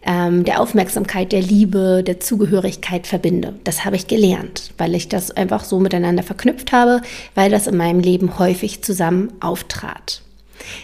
ähm, 0.04 0.46
der 0.46 0.62
Aufmerksamkeit, 0.62 1.32
der 1.32 1.42
Liebe, 1.42 2.04
der 2.06 2.20
Zugehörigkeit 2.20 3.08
verbinde. 3.08 3.56
Das 3.64 3.86
habe 3.86 3.96
ich 3.96 4.08
gelernt, 4.08 4.72
weil 4.78 4.96
ich 4.96 5.10
das 5.10 5.32
einfach 5.32 5.64
so 5.64 5.80
miteinander 5.80 6.24
verknüpft 6.24 6.72
habe, 6.72 7.02
weil 7.36 7.52
das 7.52 7.68
in 7.68 7.78
meinem 7.78 8.00
Leben 8.00 8.40
häufig 8.40 8.82
zusammen 8.82 9.34
auftrat. 9.40 10.22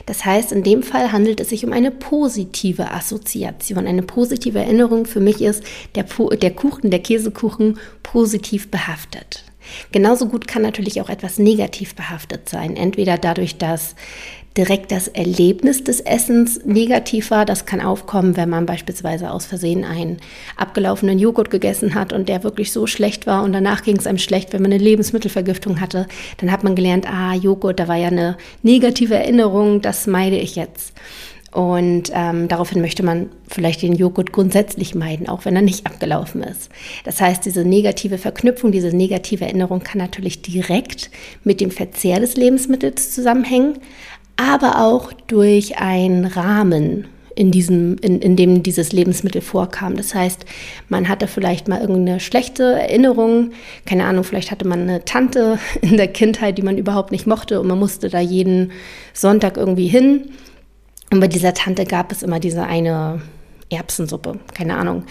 Das 0.06 0.26
heißt, 0.26 0.52
in 0.52 0.64
dem 0.64 0.84
Fall 0.84 1.12
handelt 1.12 1.40
es 1.40 1.50
sich 1.50 1.66
um 1.66 1.74
eine 1.74 1.92
positive 1.92 2.92
Assoziation. 2.92 3.88
Eine 3.88 4.04
positive 4.04 4.60
Erinnerung 4.60 5.06
für 5.06 5.20
mich 5.20 5.42
ist 5.42 5.64
der, 5.96 6.06
der 6.42 6.52
Kuchen, 6.52 6.92
der 6.92 7.00
Käsekuchen 7.00 7.78
positiv 8.04 8.72
behaftet. 8.72 9.44
Genauso 9.92 10.28
gut 10.28 10.48
kann 10.48 10.62
natürlich 10.62 11.02
auch 11.02 11.10
etwas 11.10 11.40
negativ 11.40 11.96
behaftet 11.96 12.50
sein. 12.50 12.76
Entweder 12.76 13.18
dadurch, 13.18 13.58
dass 13.58 13.96
direkt 14.58 14.92
das 14.92 15.08
Erlebnis 15.08 15.84
des 15.84 16.00
Essens 16.00 16.64
negativ 16.66 17.32
war. 17.32 17.46
Das 17.46 17.66
kann 17.66 17.82
aufkommen, 17.82 18.38
wenn 18.38 18.50
man 18.50 18.66
beispielsweise 18.66 19.32
aus 19.32 19.46
Versehen 19.46 19.84
einen 19.84 20.18
abgelaufenen 20.56 21.20
Joghurt 21.20 21.50
gegessen 21.50 21.96
hat 21.96 22.14
und 22.14 22.30
der 22.30 22.44
wirklich 22.44 22.72
so 22.72 22.88
schlecht 22.88 23.28
war 23.28 23.44
und 23.44 23.54
danach 23.54 23.84
ging 23.84 23.98
es 23.98 24.08
einem 24.08 24.18
schlecht, 24.18 24.54
wenn 24.54 24.62
man 24.62 24.72
eine 24.72 24.84
Lebensmittelvergiftung 24.84 25.82
hatte. 25.82 26.08
Dann 26.38 26.52
hat 26.52 26.64
man 26.64 26.76
gelernt, 26.76 27.06
ah, 27.10 27.34
Joghurt, 27.34 27.80
da 27.80 27.88
war 27.88 27.98
ja 27.98 28.08
eine 28.08 28.38
negative 28.64 29.16
Erinnerung, 29.16 29.82
das 29.82 30.08
meide 30.08 30.38
ich 30.38 30.56
jetzt. 30.56 30.94
Und 31.56 32.12
ähm, 32.14 32.50
daraufhin 32.50 32.82
möchte 32.82 33.02
man 33.02 33.30
vielleicht 33.48 33.82
den 33.82 33.96
Joghurt 33.96 34.34
grundsätzlich 34.34 34.94
meiden, 34.94 35.30
auch 35.30 35.46
wenn 35.46 35.56
er 35.56 35.62
nicht 35.62 35.86
abgelaufen 35.86 36.44
ist. 36.44 36.70
Das 37.06 37.22
heißt, 37.22 37.46
diese 37.46 37.64
negative 37.64 38.18
Verknüpfung, 38.18 38.74
diese 38.74 38.90
negative 38.90 39.46
Erinnerung 39.46 39.80
kann 39.80 40.00
natürlich 40.00 40.42
direkt 40.42 41.10
mit 41.46 41.62
dem 41.62 41.72
Verzehr 41.72 42.20
des 42.20 42.36
Lebensmittels 42.36 43.16
zusammenhängen, 43.16 43.80
aber 44.38 44.82
auch 44.82 45.14
durch 45.14 45.78
einen 45.78 46.26
Rahmen, 46.26 47.08
in, 47.36 47.52
diesem, 47.52 47.98
in, 47.98 48.20
in 48.22 48.36
dem 48.36 48.64
dieses 48.64 48.94
Lebensmittel 48.94 49.42
vorkam. 49.42 49.98
Das 49.98 50.16
heißt, 50.16 50.46
man 50.90 51.08
hatte 51.10 51.28
vielleicht 51.28 51.68
mal 51.68 51.82
irgendeine 51.82 52.20
schlechte 52.20 52.64
Erinnerung, 52.64 53.52
keine 53.86 54.06
Ahnung, 54.06 54.24
vielleicht 54.24 54.52
hatte 54.52 54.68
man 54.68 54.82
eine 54.82 55.06
Tante 55.06 55.60
in 55.82 55.98
der 55.98 56.08
Kindheit, 56.08 56.58
die 56.58 56.64
man 56.64 56.78
überhaupt 56.78 57.12
nicht 57.12 57.28
mochte 57.28 57.60
und 57.60 57.68
man 57.68 57.80
musste 57.80 58.10
da 58.10 58.20
jeden 58.20 58.72
Sonntag 59.14 59.58
irgendwie 59.58 59.88
hin. 59.88 60.30
Und 61.12 61.20
bei 61.20 61.28
dieser 61.28 61.54
Tante 61.54 61.86
gab 61.86 62.12
es 62.12 62.24
immer 62.24 62.40
diese 62.40 62.64
eine 62.64 63.22
Erbsensuppe, 63.70 64.40
keine 64.54 64.78
Ahnung. 64.78 65.06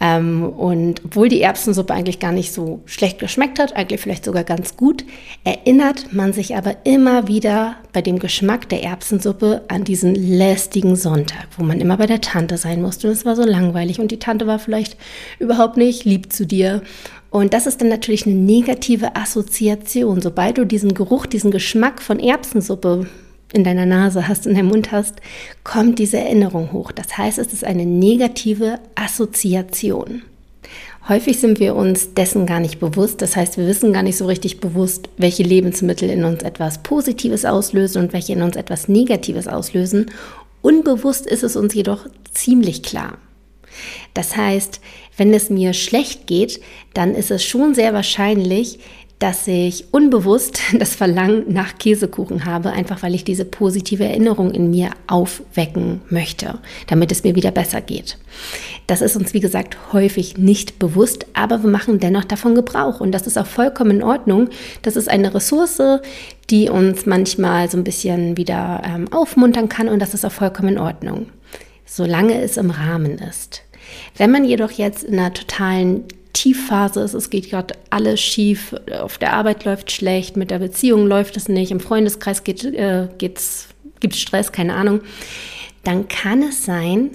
Ähm, 0.00 0.42
und 0.42 1.02
obwohl 1.04 1.28
die 1.28 1.40
Erbsensuppe 1.40 1.94
eigentlich 1.94 2.18
gar 2.18 2.32
nicht 2.32 2.52
so 2.52 2.82
schlecht 2.84 3.18
geschmeckt 3.18 3.58
hat, 3.58 3.76
eigentlich 3.76 4.00
vielleicht 4.00 4.24
sogar 4.24 4.44
ganz 4.44 4.76
gut, 4.76 5.04
erinnert 5.44 6.12
man 6.12 6.32
sich 6.32 6.56
aber 6.56 6.76
immer 6.84 7.28
wieder 7.28 7.76
bei 7.92 8.02
dem 8.02 8.18
Geschmack 8.18 8.68
der 8.68 8.82
Erbsensuppe 8.82 9.62
an 9.68 9.84
diesen 9.84 10.14
lästigen 10.14 10.96
Sonntag, 10.96 11.46
wo 11.56 11.64
man 11.64 11.80
immer 11.80 11.96
bei 11.96 12.06
der 12.06 12.20
Tante 12.20 12.56
sein 12.56 12.82
musste. 12.82 13.06
Und 13.06 13.12
es 13.12 13.24
war 13.24 13.36
so 13.36 13.44
langweilig 13.44 14.00
und 14.00 14.10
die 14.10 14.18
Tante 14.18 14.46
war 14.46 14.58
vielleicht 14.58 14.96
überhaupt 15.38 15.76
nicht 15.76 16.04
lieb 16.04 16.32
zu 16.32 16.46
dir. 16.46 16.82
Und 17.30 17.54
das 17.54 17.66
ist 17.66 17.80
dann 17.80 17.88
natürlich 17.88 18.26
eine 18.26 18.36
negative 18.36 19.16
Assoziation. 19.16 20.20
Sobald 20.20 20.58
du 20.58 20.64
diesen 20.64 20.94
Geruch, 20.94 21.26
diesen 21.26 21.50
Geschmack 21.50 22.02
von 22.02 22.20
Erbsensuppe 22.20 23.06
in 23.54 23.64
deiner 23.64 23.86
Nase 23.86 24.28
hast, 24.28 24.46
in 24.46 24.54
deinem 24.54 24.68
Mund 24.68 24.92
hast, 24.92 25.14
kommt 25.62 25.98
diese 25.98 26.18
Erinnerung 26.18 26.72
hoch. 26.72 26.92
Das 26.92 27.16
heißt, 27.16 27.38
es 27.38 27.52
ist 27.52 27.64
eine 27.64 27.86
negative 27.86 28.80
Assoziation. 28.94 30.22
Häufig 31.08 31.38
sind 31.38 31.60
wir 31.60 31.76
uns 31.76 32.14
dessen 32.14 32.46
gar 32.46 32.60
nicht 32.60 32.80
bewusst. 32.80 33.20
Das 33.20 33.36
heißt, 33.36 33.58
wir 33.58 33.66
wissen 33.66 33.92
gar 33.92 34.02
nicht 34.02 34.16
so 34.16 34.26
richtig 34.26 34.60
bewusst, 34.60 35.08
welche 35.18 35.42
Lebensmittel 35.42 36.08
in 36.08 36.24
uns 36.24 36.42
etwas 36.42 36.82
Positives 36.82 37.44
auslösen 37.44 38.02
und 38.02 38.12
welche 38.12 38.32
in 38.32 38.42
uns 38.42 38.56
etwas 38.56 38.88
Negatives 38.88 39.46
auslösen. 39.46 40.10
Unbewusst 40.62 41.26
ist 41.26 41.42
es 41.42 41.56
uns 41.56 41.74
jedoch 41.74 42.06
ziemlich 42.32 42.82
klar. 42.82 43.18
Das 44.14 44.36
heißt, 44.36 44.80
wenn 45.16 45.34
es 45.34 45.50
mir 45.50 45.74
schlecht 45.74 46.26
geht, 46.26 46.60
dann 46.94 47.14
ist 47.14 47.30
es 47.30 47.44
schon 47.44 47.74
sehr 47.74 47.92
wahrscheinlich, 47.92 48.78
dass 49.18 49.46
ich 49.46 49.86
unbewusst 49.92 50.60
das 50.78 50.94
Verlangen 50.94 51.44
nach 51.52 51.78
Käsekuchen 51.78 52.44
habe, 52.44 52.70
einfach 52.70 53.02
weil 53.02 53.14
ich 53.14 53.24
diese 53.24 53.44
positive 53.44 54.04
Erinnerung 54.04 54.50
in 54.50 54.70
mir 54.70 54.90
aufwecken 55.06 56.02
möchte, 56.10 56.58
damit 56.88 57.12
es 57.12 57.24
mir 57.24 57.34
wieder 57.34 57.50
besser 57.50 57.80
geht. 57.80 58.18
Das 58.86 59.00
ist 59.00 59.16
uns, 59.16 59.32
wie 59.32 59.40
gesagt, 59.40 59.92
häufig 59.92 60.36
nicht 60.36 60.78
bewusst, 60.78 61.26
aber 61.32 61.62
wir 61.62 61.70
machen 61.70 62.00
dennoch 62.00 62.24
davon 62.24 62.54
Gebrauch 62.54 63.00
und 63.00 63.12
das 63.12 63.26
ist 63.26 63.38
auch 63.38 63.46
vollkommen 63.46 63.92
in 63.92 64.02
Ordnung. 64.02 64.50
Das 64.82 64.96
ist 64.96 65.08
eine 65.08 65.34
Ressource, 65.34 65.80
die 66.50 66.68
uns 66.68 67.06
manchmal 67.06 67.70
so 67.70 67.78
ein 67.78 67.84
bisschen 67.84 68.36
wieder 68.36 68.82
ähm, 68.84 69.10
aufmuntern 69.12 69.68
kann 69.68 69.88
und 69.88 70.00
das 70.00 70.12
ist 70.12 70.26
auch 70.26 70.32
vollkommen 70.32 70.70
in 70.70 70.78
Ordnung, 70.78 71.26
solange 71.86 72.40
es 72.42 72.56
im 72.56 72.70
Rahmen 72.70 73.18
ist. 73.18 73.62
Wenn 74.16 74.30
man 74.30 74.44
jedoch 74.44 74.70
jetzt 74.72 75.04
in 75.04 75.18
einer 75.18 75.32
totalen 75.32 76.04
Tiefphase 76.34 77.00
ist, 77.00 77.14
es 77.14 77.30
geht 77.30 77.48
gerade 77.48 77.74
alles 77.88 78.20
schief, 78.20 78.74
auf 79.00 79.16
der 79.16 79.32
Arbeit 79.32 79.64
läuft 79.64 79.90
schlecht, 79.90 80.36
mit 80.36 80.50
der 80.50 80.58
Beziehung 80.58 81.06
läuft 81.06 81.38
es 81.38 81.48
nicht, 81.48 81.70
im 81.70 81.80
Freundeskreis 81.80 82.44
geht, 82.44 82.64
äh, 82.64 83.08
geht's, 83.16 83.68
gibt 84.00 84.16
Stress, 84.16 84.52
keine 84.52 84.74
Ahnung, 84.74 85.00
dann 85.84 86.08
kann 86.08 86.42
es 86.42 86.64
sein, 86.64 87.10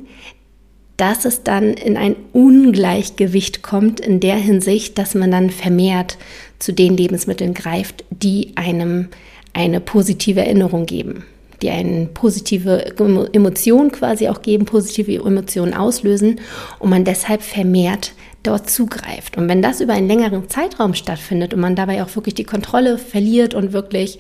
dass 0.98 1.24
es 1.24 1.44
dann 1.44 1.74
in 1.76 1.96
ein 1.96 2.16
Ungleichgewicht 2.34 3.62
kommt 3.62 4.00
in 4.00 4.20
der 4.20 4.36
Hinsicht, 4.36 4.98
dass 4.98 5.16
man 5.16 5.32
dann 5.32 5.50
vermehrt 5.50 6.18
zu 6.58 6.74
den 6.74 6.98
Lebensmitteln 6.98 7.54
greift, 7.54 8.04
die 8.10 8.54
einem 8.56 9.08
eine 9.54 9.80
positive 9.80 10.42
Erinnerung 10.42 10.86
geben, 10.86 11.26
die 11.62 11.70
eine 11.70 12.08
positive 12.08 12.96
Emotion 13.34 13.92
quasi 13.92 14.30
auch 14.30 14.42
geben, 14.42 14.66
positive 14.66 15.16
Emotionen 15.16 15.74
auslösen 15.74 16.40
und 16.80 16.90
man 16.90 17.04
deshalb 17.04 17.42
vermehrt 17.42 18.14
dort 18.44 18.70
zugreift. 18.70 19.38
Und 19.38 19.50
wenn 19.50 19.62
das 19.62 19.82
über 19.82 19.94
einen 19.94 20.08
längeren 20.08 20.50
Zeitraum 20.50 20.94
stattfindet 20.94 21.54
und 21.54 21.60
man 21.60 21.76
dabei 21.76 22.04
auch 22.04 22.16
wirklich 22.16 22.36
die 22.36 22.46
Kontrolle 22.46 22.98
verliert 22.98 23.54
und 23.54 23.74
wirklich 23.74 24.20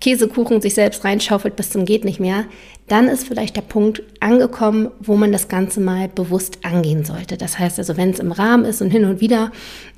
Käsekuchen 0.00 0.60
sich 0.60 0.74
selbst 0.74 1.04
reinschaufelt 1.04 1.56
bis 1.56 1.70
zum 1.70 1.86
geht 1.86 2.04
nicht 2.04 2.20
mehr, 2.20 2.44
dann 2.86 3.08
ist 3.08 3.26
vielleicht 3.26 3.56
der 3.56 3.62
Punkt 3.62 4.02
angekommen, 4.20 4.90
wo 5.00 5.16
man 5.16 5.32
das 5.32 5.48
Ganze 5.48 5.80
mal 5.80 6.08
bewusst 6.08 6.58
angehen 6.64 7.04
sollte. 7.04 7.38
Das 7.38 7.58
heißt 7.58 7.78
also, 7.78 7.96
wenn 7.96 8.10
es 8.10 8.18
im 8.18 8.30
Rahmen 8.30 8.66
ist 8.66 8.82
und 8.82 8.90
hin 8.90 9.06
und 9.06 9.20
wieder 9.20 9.52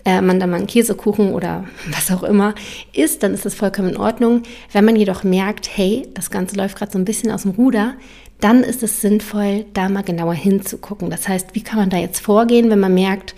äh, 0.05 0.21
man 0.21 0.39
dann 0.39 0.51
mal 0.51 0.59
einen 0.59 0.69
Käsekuchen 0.69 1.33
oder 1.33 1.65
was 1.91 2.13
auch 2.13 2.23
immer 2.23 2.55
isst, 2.93 3.23
dann 3.23 3.35
ist 3.35 3.45
das 3.45 3.55
vollkommen 3.55 3.91
in 3.91 3.97
Ordnung. 3.97 4.43
Wenn 4.73 4.85
man 4.85 4.97
jedoch 4.97 5.25
merkt, 5.25 5.69
hey, 5.77 6.09
das 6.15 6.31
Ganze 6.31 6.57
läuft 6.57 6.77
gerade 6.77 6.93
so 6.93 6.99
ein 6.99 7.05
bisschen 7.05 7.33
aus 7.33 7.43
dem 7.43 7.53
Ruder, 7.53 7.95
dann 8.41 8.63
ist 8.63 8.83
es 8.83 9.01
sinnvoll, 9.01 9.65
da 9.73 9.89
mal 9.89 10.03
genauer 10.03 10.35
hinzugucken. 10.35 11.11
Das 11.11 11.27
heißt, 11.27 11.55
wie 11.55 11.63
kann 11.63 11.79
man 11.79 11.91
da 11.91 11.97
jetzt 11.97 12.21
vorgehen, 12.21 12.71
wenn 12.71 12.81
man 12.81 12.95
merkt, 12.95 13.35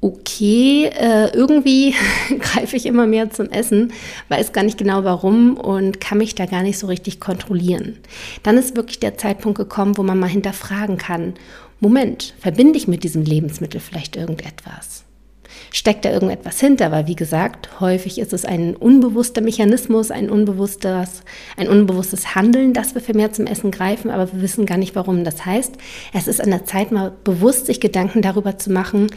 okay, 0.00 0.86
äh, 0.86 1.28
irgendwie 1.34 1.94
greife 2.38 2.76
ich 2.76 2.86
immer 2.86 3.06
mehr 3.06 3.30
zum 3.30 3.50
Essen, 3.50 3.92
weiß 4.28 4.52
gar 4.52 4.62
nicht 4.62 4.78
genau 4.78 5.04
warum 5.04 5.56
und 5.56 6.00
kann 6.00 6.18
mich 6.18 6.34
da 6.34 6.46
gar 6.46 6.62
nicht 6.62 6.78
so 6.78 6.86
richtig 6.86 7.20
kontrollieren. 7.20 7.98
Dann 8.42 8.58
ist 8.58 8.76
wirklich 8.76 9.00
der 9.00 9.18
Zeitpunkt 9.18 9.58
gekommen, 9.58 9.96
wo 9.96 10.02
man 10.02 10.18
mal 10.18 10.28
hinterfragen 10.28 10.98
kann, 10.98 11.34
Moment, 11.80 12.34
verbinde 12.40 12.76
ich 12.76 12.88
mit 12.88 13.04
diesem 13.04 13.22
Lebensmittel 13.22 13.80
vielleicht 13.80 14.16
irgendetwas? 14.16 15.04
Steckt 15.70 16.04
da 16.04 16.10
irgendetwas 16.10 16.58
hinter? 16.58 16.90
Weil, 16.90 17.06
wie 17.06 17.14
gesagt, 17.14 17.80
häufig 17.80 18.18
ist 18.18 18.32
es 18.32 18.44
ein 18.44 18.74
unbewusster 18.74 19.42
Mechanismus, 19.42 20.10
ein 20.10 20.28
unbewusstes, 20.28 21.22
ein 21.56 21.68
unbewusstes 21.68 22.34
Handeln, 22.34 22.72
dass 22.72 22.94
wir 22.94 23.02
vermehrt 23.02 23.36
zum 23.36 23.46
Essen 23.46 23.70
greifen, 23.70 24.10
aber 24.10 24.32
wir 24.32 24.42
wissen 24.42 24.66
gar 24.66 24.78
nicht, 24.78 24.96
warum. 24.96 25.22
Das 25.22 25.46
heißt, 25.46 25.74
es 26.14 26.26
ist 26.26 26.40
an 26.40 26.50
der 26.50 26.64
Zeit, 26.64 26.90
mal 26.90 27.12
bewusst 27.22 27.66
sich 27.66 27.80
Gedanken 27.80 28.22
darüber 28.22 28.58
zu 28.58 28.72
machen, 28.72 29.08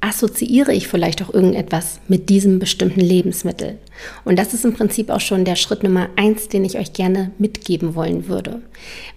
assoziiere 0.00 0.72
ich 0.72 0.88
vielleicht 0.88 1.22
auch 1.22 1.32
irgendetwas 1.32 2.00
mit 2.08 2.30
diesem 2.30 2.58
bestimmten 2.58 3.00
Lebensmittel. 3.00 3.78
Und 4.24 4.38
das 4.38 4.54
ist 4.54 4.64
im 4.64 4.72
Prinzip 4.72 5.10
auch 5.10 5.20
schon 5.20 5.44
der 5.44 5.56
Schritt 5.56 5.82
Nummer 5.82 6.08
eins, 6.16 6.48
den 6.48 6.64
ich 6.64 6.78
euch 6.78 6.94
gerne 6.94 7.32
mitgeben 7.38 7.94
wollen 7.94 8.26
würde. 8.26 8.62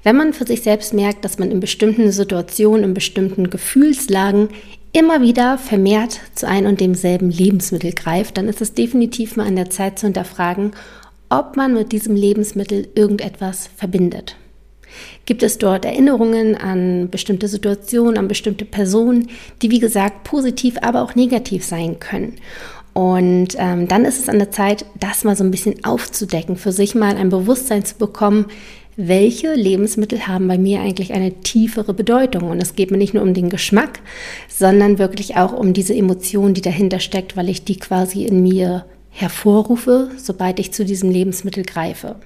Wenn 0.03 0.17
man 0.17 0.33
für 0.33 0.45
sich 0.45 0.61
selbst 0.61 0.93
merkt, 0.93 1.23
dass 1.23 1.39
man 1.39 1.51
in 1.51 1.61
bestimmten 1.61 2.11
Situationen, 2.11 2.83
in 2.83 2.93
bestimmten 2.93 3.49
Gefühlslagen 3.49 4.49
immer 4.91 5.21
wieder 5.21 5.57
vermehrt 5.57 6.19
zu 6.35 6.47
ein 6.47 6.67
und 6.67 6.81
demselben 6.81 7.31
Lebensmittel 7.31 7.93
greift, 7.93 8.37
dann 8.37 8.49
ist 8.49 8.61
es 8.61 8.73
definitiv 8.73 9.37
mal 9.37 9.47
an 9.47 9.55
der 9.55 9.69
Zeit 9.69 9.97
zu 9.99 10.07
hinterfragen, 10.07 10.71
ob 11.29 11.55
man 11.55 11.73
mit 11.73 11.91
diesem 11.93 12.15
Lebensmittel 12.15 12.89
irgendetwas 12.93 13.69
verbindet. 13.75 14.35
Gibt 15.25 15.43
es 15.43 15.57
dort 15.57 15.85
Erinnerungen 15.85 16.55
an 16.55 17.09
bestimmte 17.09 17.47
Situationen, 17.47 18.17
an 18.17 18.27
bestimmte 18.27 18.65
Personen, 18.65 19.29
die 19.61 19.71
wie 19.71 19.79
gesagt 19.79 20.23
positiv, 20.23 20.77
aber 20.81 21.01
auch 21.01 21.15
negativ 21.15 21.63
sein 21.63 21.99
können? 21.99 22.35
Und 22.93 23.55
ähm, 23.57 23.87
dann 23.87 24.05
ist 24.05 24.19
es 24.19 24.29
an 24.29 24.37
der 24.37 24.51
Zeit, 24.51 24.85
das 24.99 25.23
mal 25.23 25.35
so 25.35 25.43
ein 25.43 25.51
bisschen 25.51 25.83
aufzudecken, 25.83 26.55
für 26.55 26.71
sich 26.71 26.93
mal 26.93 27.15
ein 27.15 27.29
Bewusstsein 27.29 27.83
zu 27.83 27.95
bekommen, 27.95 28.45
welche 28.95 29.55
Lebensmittel 29.55 30.27
haben 30.27 30.47
bei 30.47 30.59
mir 30.59 30.81
eigentlich 30.81 31.13
eine 31.13 31.33
tiefere 31.41 31.95
Bedeutung. 31.95 32.43
Und 32.49 32.61
es 32.61 32.75
geht 32.75 32.91
mir 32.91 32.97
nicht 32.97 33.15
nur 33.15 33.23
um 33.23 33.33
den 33.33 33.49
Geschmack, 33.49 33.99
sondern 34.47 34.99
wirklich 34.99 35.35
auch 35.35 35.53
um 35.53 35.73
diese 35.73 35.95
Emotion, 35.95 36.53
die 36.53 36.61
dahinter 36.61 36.99
steckt, 36.99 37.35
weil 37.35 37.49
ich 37.49 37.63
die 37.63 37.77
quasi 37.77 38.25
in 38.25 38.43
mir 38.43 38.85
hervorrufe, 39.09 40.09
sobald 40.17 40.59
ich 40.59 40.73
zu 40.73 40.85
diesem 40.85 41.09
Lebensmittel 41.09 41.63
greife. 41.63 42.17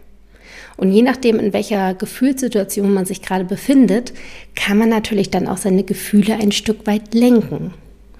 Und 0.78 0.92
je 0.92 1.02
nachdem, 1.02 1.40
in 1.40 1.54
welcher 1.54 1.96
Gefühlssituation 1.96 2.94
man 2.94 3.06
sich 3.06 3.22
gerade 3.22 3.46
befindet, 3.46 4.14
kann 4.56 4.78
man 4.78 4.90
natürlich 4.90 5.32
dann 5.32 5.48
auch 5.48 5.58
seine 5.58 5.84
Gefühle 5.84 6.36
ein 6.36 6.52
Stück 6.52 6.86
weit 6.86 7.14
lenken. 7.14 7.74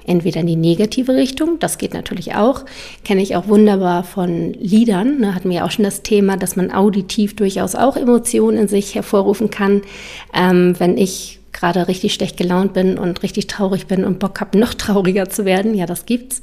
Entweder 0.08 0.40
in 0.40 0.48
die 0.48 0.56
negative 0.56 1.14
Richtung, 1.16 1.60
das 1.60 1.78
geht 1.78 1.94
natürlich 1.94 2.34
auch, 2.34 2.64
kenne 3.04 3.22
ich 3.22 3.36
auch 3.36 3.50
wunderbar 3.50 4.06
von 4.06 4.54
Liedern, 4.54 5.20
ne, 5.20 5.36
hatten 5.36 5.50
wir 5.50 5.58
ja 5.58 5.66
auch 5.66 5.72
schon 5.72 5.84
das 5.84 6.02
Thema, 6.02 6.38
dass 6.38 6.56
man 6.56 6.72
auditiv 6.72 7.36
durchaus 7.36 7.76
auch 7.76 7.98
Emotionen 7.98 8.58
in 8.58 8.68
sich 8.70 8.96
hervorrufen 8.96 9.50
kann. 9.50 9.82
Ähm, 10.34 10.76
wenn 10.80 10.98
ich 10.98 11.40
gerade 11.52 11.90
richtig 11.90 12.14
schlecht 12.14 12.38
gelaunt 12.38 12.74
bin 12.74 12.98
und 12.98 13.22
richtig 13.22 13.48
traurig 13.48 13.88
bin 13.88 14.06
und 14.06 14.20
Bock 14.20 14.40
habe, 14.40 14.58
noch 14.58 14.74
trauriger 14.76 15.28
zu 15.28 15.44
werden, 15.44 15.76
ja, 15.76 15.86
das 15.86 16.06
gibt's, 16.06 16.40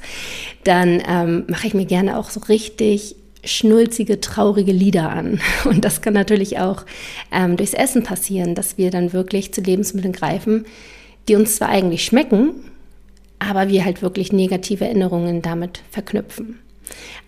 dann 0.64 1.02
ähm, 1.08 1.44
mache 1.48 1.66
ich 1.66 1.74
mir 1.74 1.86
gerne 1.86 2.18
auch 2.18 2.28
so 2.28 2.40
richtig 2.40 3.16
schnulzige, 3.46 4.20
traurige 4.20 4.72
Lieder 4.72 5.10
an. 5.10 5.40
Und 5.64 5.84
das 5.84 6.02
kann 6.02 6.14
natürlich 6.14 6.58
auch 6.58 6.84
ähm, 7.32 7.56
durchs 7.56 7.74
Essen 7.74 8.02
passieren, 8.02 8.54
dass 8.54 8.78
wir 8.78 8.90
dann 8.90 9.12
wirklich 9.12 9.52
zu 9.52 9.60
Lebensmitteln 9.60 10.12
greifen, 10.12 10.66
die 11.28 11.36
uns 11.36 11.56
zwar 11.56 11.68
eigentlich 11.68 12.04
schmecken, 12.04 12.50
aber 13.38 13.68
wir 13.68 13.84
halt 13.84 14.02
wirklich 14.02 14.32
negative 14.32 14.84
Erinnerungen 14.84 15.42
damit 15.42 15.82
verknüpfen. 15.90 16.58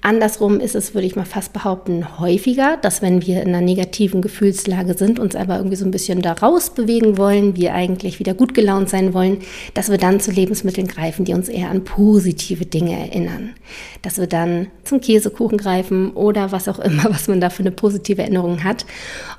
Andersrum 0.03 0.61
ist 0.61 0.75
es, 0.75 0.95
würde 0.95 1.07
ich 1.07 1.17
mal 1.17 1.25
fast 1.25 1.53
behaupten, 1.53 2.21
häufiger, 2.21 2.77
dass 2.77 3.03
wenn 3.03 3.27
wir 3.27 3.43
in 3.43 3.49
einer 3.49 3.61
negativen 3.61 4.23
Gefühlslage 4.23 4.95
sind, 4.95 5.19
uns 5.19 5.35
aber 5.35 5.57
irgendwie 5.57 5.77
so 5.77 5.85
ein 5.85 5.91
bisschen 5.91 6.23
da 6.23 6.33
raus 6.33 6.71
bewegen 6.71 7.19
wollen, 7.19 7.57
wir 7.57 7.75
eigentlich 7.75 8.19
wieder 8.19 8.35
gut 8.35 8.55
gelaunt 8.55 8.89
sein 8.89 9.15
wollen, 9.15 9.39
dass 9.75 9.91
wir 9.91 9.99
dann 9.99 10.21
zu 10.21 10.31
Lebensmitteln 10.31 10.87
greifen, 10.87 11.25
die 11.25 11.35
uns 11.35 11.49
eher 11.49 11.71
an 11.71 11.85
positive 11.85 12.67
Dinge 12.67 12.99
erinnern. 12.99 13.55
Dass 14.03 14.19
wir 14.19 14.27
dann 14.27 14.69
zum 14.85 15.01
Käsekuchen 15.01 15.59
greifen 15.59 16.13
oder 16.13 16.53
was 16.53 16.69
auch 16.69 16.79
immer, 16.79 17.05
was 17.11 17.27
man 17.27 17.41
da 17.41 17.51
für 17.51 17.63
eine 17.63 17.73
positive 17.73 18.23
Erinnerung 18.23 18.63
hat. 18.63 18.87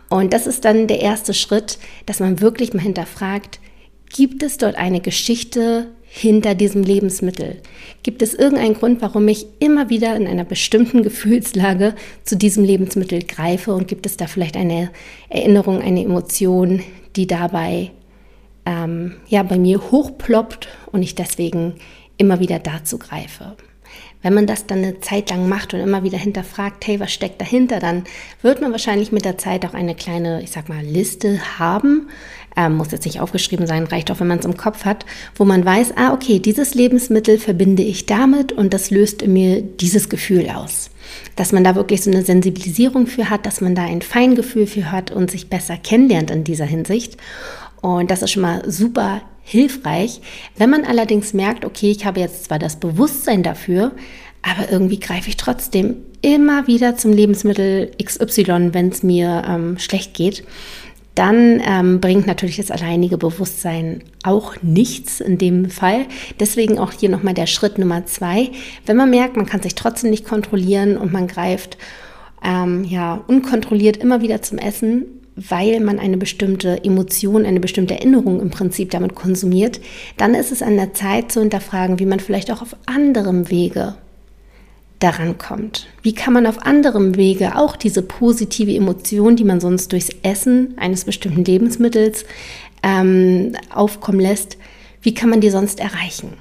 Und 0.10 0.34
das 0.34 0.47
ist 0.47 0.65
dann 0.65 0.88
der 0.88 1.01
erste 1.01 1.34
Schritt, 1.34 1.77
dass 2.06 2.19
man 2.19 2.41
wirklich 2.41 2.73
mal 2.73 2.82
hinterfragt, 2.82 3.60
gibt 4.10 4.43
es 4.43 4.58
dort 4.58 4.75
eine 4.75 5.01
Geschichte, 5.01 5.88
hinter 6.07 6.55
diesem 6.55 6.83
Lebensmittel? 6.83 7.61
Gibt 8.03 8.21
es 8.21 8.33
irgendeinen 8.33 8.73
Grund, 8.73 9.01
warum 9.01 9.27
ich 9.27 9.45
immer 9.59 9.89
wieder 9.89 10.15
in 10.15 10.27
einer 10.27 10.45
bestimmten 10.45 11.03
Gefühlslage 11.03 11.93
zu 12.23 12.37
diesem 12.37 12.63
Lebensmittel 12.63 13.23
greife? 13.23 13.73
Und 13.73 13.87
gibt 13.87 14.05
es 14.05 14.17
da 14.17 14.27
vielleicht 14.27 14.57
eine 14.57 14.89
Erinnerung, 15.29 15.81
eine 15.81 16.03
Emotion, 16.03 16.81
die 17.15 17.27
dabei 17.27 17.91
ähm, 18.65 19.15
ja, 19.27 19.43
bei 19.43 19.57
mir 19.57 19.91
hochploppt 19.91 20.67
und 20.91 21.03
ich 21.03 21.15
deswegen 21.15 21.75
immer 22.17 22.39
wieder 22.39 22.59
dazu 22.59 22.97
greife? 22.97 23.55
Wenn 24.23 24.33
man 24.33 24.47
das 24.47 24.65
dann 24.65 24.79
eine 24.79 24.99
Zeit 24.99 25.29
lang 25.29 25.47
macht 25.47 25.73
und 25.73 25.79
immer 25.79 26.03
wieder 26.03 26.17
hinterfragt, 26.17 26.87
hey, 26.87 26.99
was 26.99 27.13
steckt 27.13 27.39
dahinter, 27.39 27.79
dann 27.79 28.03
wird 28.41 28.61
man 28.61 28.71
wahrscheinlich 28.71 29.11
mit 29.11 29.25
der 29.25 29.37
Zeit 29.37 29.65
auch 29.65 29.73
eine 29.73 29.95
kleine, 29.95 30.41
ich 30.41 30.51
sag 30.51 30.69
mal, 30.69 30.83
Liste 30.83 31.59
haben. 31.59 32.09
Ähm, 32.57 32.75
muss 32.75 32.91
jetzt 32.91 33.05
nicht 33.05 33.21
aufgeschrieben 33.21 33.67
sein, 33.67 33.83
reicht 33.83 34.09
auch, 34.09 34.19
wenn 34.19 34.27
man 34.27 34.39
es 34.39 34.45
im 34.45 34.57
Kopf 34.57 34.83
hat, 34.83 35.05
wo 35.35 35.45
man 35.45 35.63
weiß, 35.63 35.93
ah, 35.95 36.11
okay, 36.11 36.39
dieses 36.39 36.73
Lebensmittel 36.73 37.37
verbinde 37.37 37.83
ich 37.83 38.07
damit 38.07 38.51
und 38.51 38.73
das 38.73 38.89
löst 38.89 39.21
in 39.21 39.33
mir 39.33 39.61
dieses 39.61 40.09
Gefühl 40.09 40.49
aus. 40.49 40.89
Dass 41.35 41.51
man 41.51 41.63
da 41.63 41.75
wirklich 41.75 42.01
so 42.01 42.09
eine 42.09 42.23
Sensibilisierung 42.23 43.05
für 43.05 43.29
hat, 43.29 43.45
dass 43.45 43.61
man 43.61 43.75
da 43.75 43.83
ein 43.83 44.01
Feingefühl 44.01 44.65
für 44.65 44.91
hat 44.91 45.11
und 45.11 45.29
sich 45.29 45.49
besser 45.49 45.77
kennenlernt 45.77 46.31
in 46.31 46.43
dieser 46.43 46.65
Hinsicht. 46.65 47.17
Und 47.81 48.09
das 48.09 48.23
ist 48.23 48.31
schon 48.31 48.41
mal 48.41 48.63
super 48.69 49.21
hilfreich. 49.43 50.19
Wenn 50.57 50.71
man 50.71 50.83
allerdings 50.83 51.33
merkt, 51.33 51.63
okay, 51.63 51.91
ich 51.91 52.05
habe 52.05 52.19
jetzt 52.19 52.45
zwar 52.45 52.57
das 52.57 52.77
Bewusstsein 52.77 53.43
dafür, 53.43 53.91
aber 54.41 54.71
irgendwie 54.71 54.99
greife 54.99 55.29
ich 55.29 55.37
trotzdem 55.37 55.97
immer 56.21 56.67
wieder 56.67 56.97
zum 56.97 57.13
Lebensmittel 57.13 57.91
XY, 58.03 58.73
wenn 58.73 58.89
es 58.89 59.03
mir 59.03 59.43
ähm, 59.47 59.77
schlecht 59.77 60.13
geht, 60.13 60.43
dann 61.17 61.62
ähm, 61.65 61.99
bringt 61.99 62.27
natürlich 62.27 62.58
das 62.58 62.69
alleinige 62.69 63.17
Bewusstsein 63.17 64.03
auch 64.23 64.56
nichts 64.62 65.19
in 65.19 65.39
dem 65.39 65.69
Fall. 65.71 66.06
Deswegen 66.39 66.77
auch 66.77 66.91
hier 66.91 67.10
nochmal 67.10 67.34
der 67.34 67.47
Schritt 67.47 67.80
Nummer 67.80 68.06
zwei. 68.06 68.51
Wenn 68.86 68.97
man 68.97 69.10
merkt, 69.10 69.36
man 69.36 69.47
kann 69.47 69.63
sich 69.63 69.73
trotzdem 69.73 70.12
nicht 70.12 70.25
kontrollieren 70.25 70.95
und 70.95 71.12
man 71.12 71.27
greift 71.27 71.77
ähm, 72.45 72.84
ja 72.84 73.23
unkontrolliert 73.27 73.97
immer 73.97 74.21
wieder 74.21 74.43
zum 74.43 74.60
Essen, 74.60 75.06
weil 75.36 75.80
man 75.80 75.97
eine 75.97 76.17
bestimmte 76.17 76.84
Emotion, 76.84 77.47
eine 77.47 77.60
bestimmte 77.60 77.95
Erinnerung 77.95 78.39
im 78.39 78.51
Prinzip 78.51 78.91
damit 78.91 79.15
konsumiert, 79.15 79.82
dann 80.17 80.36
ist 80.36 80.51
es 80.51 80.62
an 80.62 80.75
der 80.75 80.93
Zeit 80.93 81.32
zu 81.32 81.39
hinterfragen, 81.39 81.97
wie 81.97 82.06
man 82.06 82.19
vielleicht 82.19 82.51
auch 82.51 82.62
auf 82.62 82.75
anderem 82.86 83.49
Wege 83.49 83.95
daran 84.99 85.38
kommt. 85.38 85.88
Wie 86.01 86.13
kann 86.13 86.33
man 86.33 86.47
auf 86.47 86.65
anderem 86.65 87.15
Wege 87.15 87.55
auch 87.55 87.75
diese 87.75 88.01
positive 88.01 88.73
Emotion, 88.73 89.36
die 89.36 89.43
man 89.43 89.60
sonst 89.60 89.91
durchs 89.91 90.10
Essen 90.23 90.73
eines 90.77 91.05
bestimmten 91.05 91.43
Lebensmittels 91.43 92.25
ähm, 92.83 93.53
aufkommen 93.73 94.19
lässt, 94.19 94.57
wie 95.01 95.13
kann 95.13 95.29
man 95.29 95.41
die 95.41 95.49
sonst 95.49 95.79
erreichen? 95.79 96.33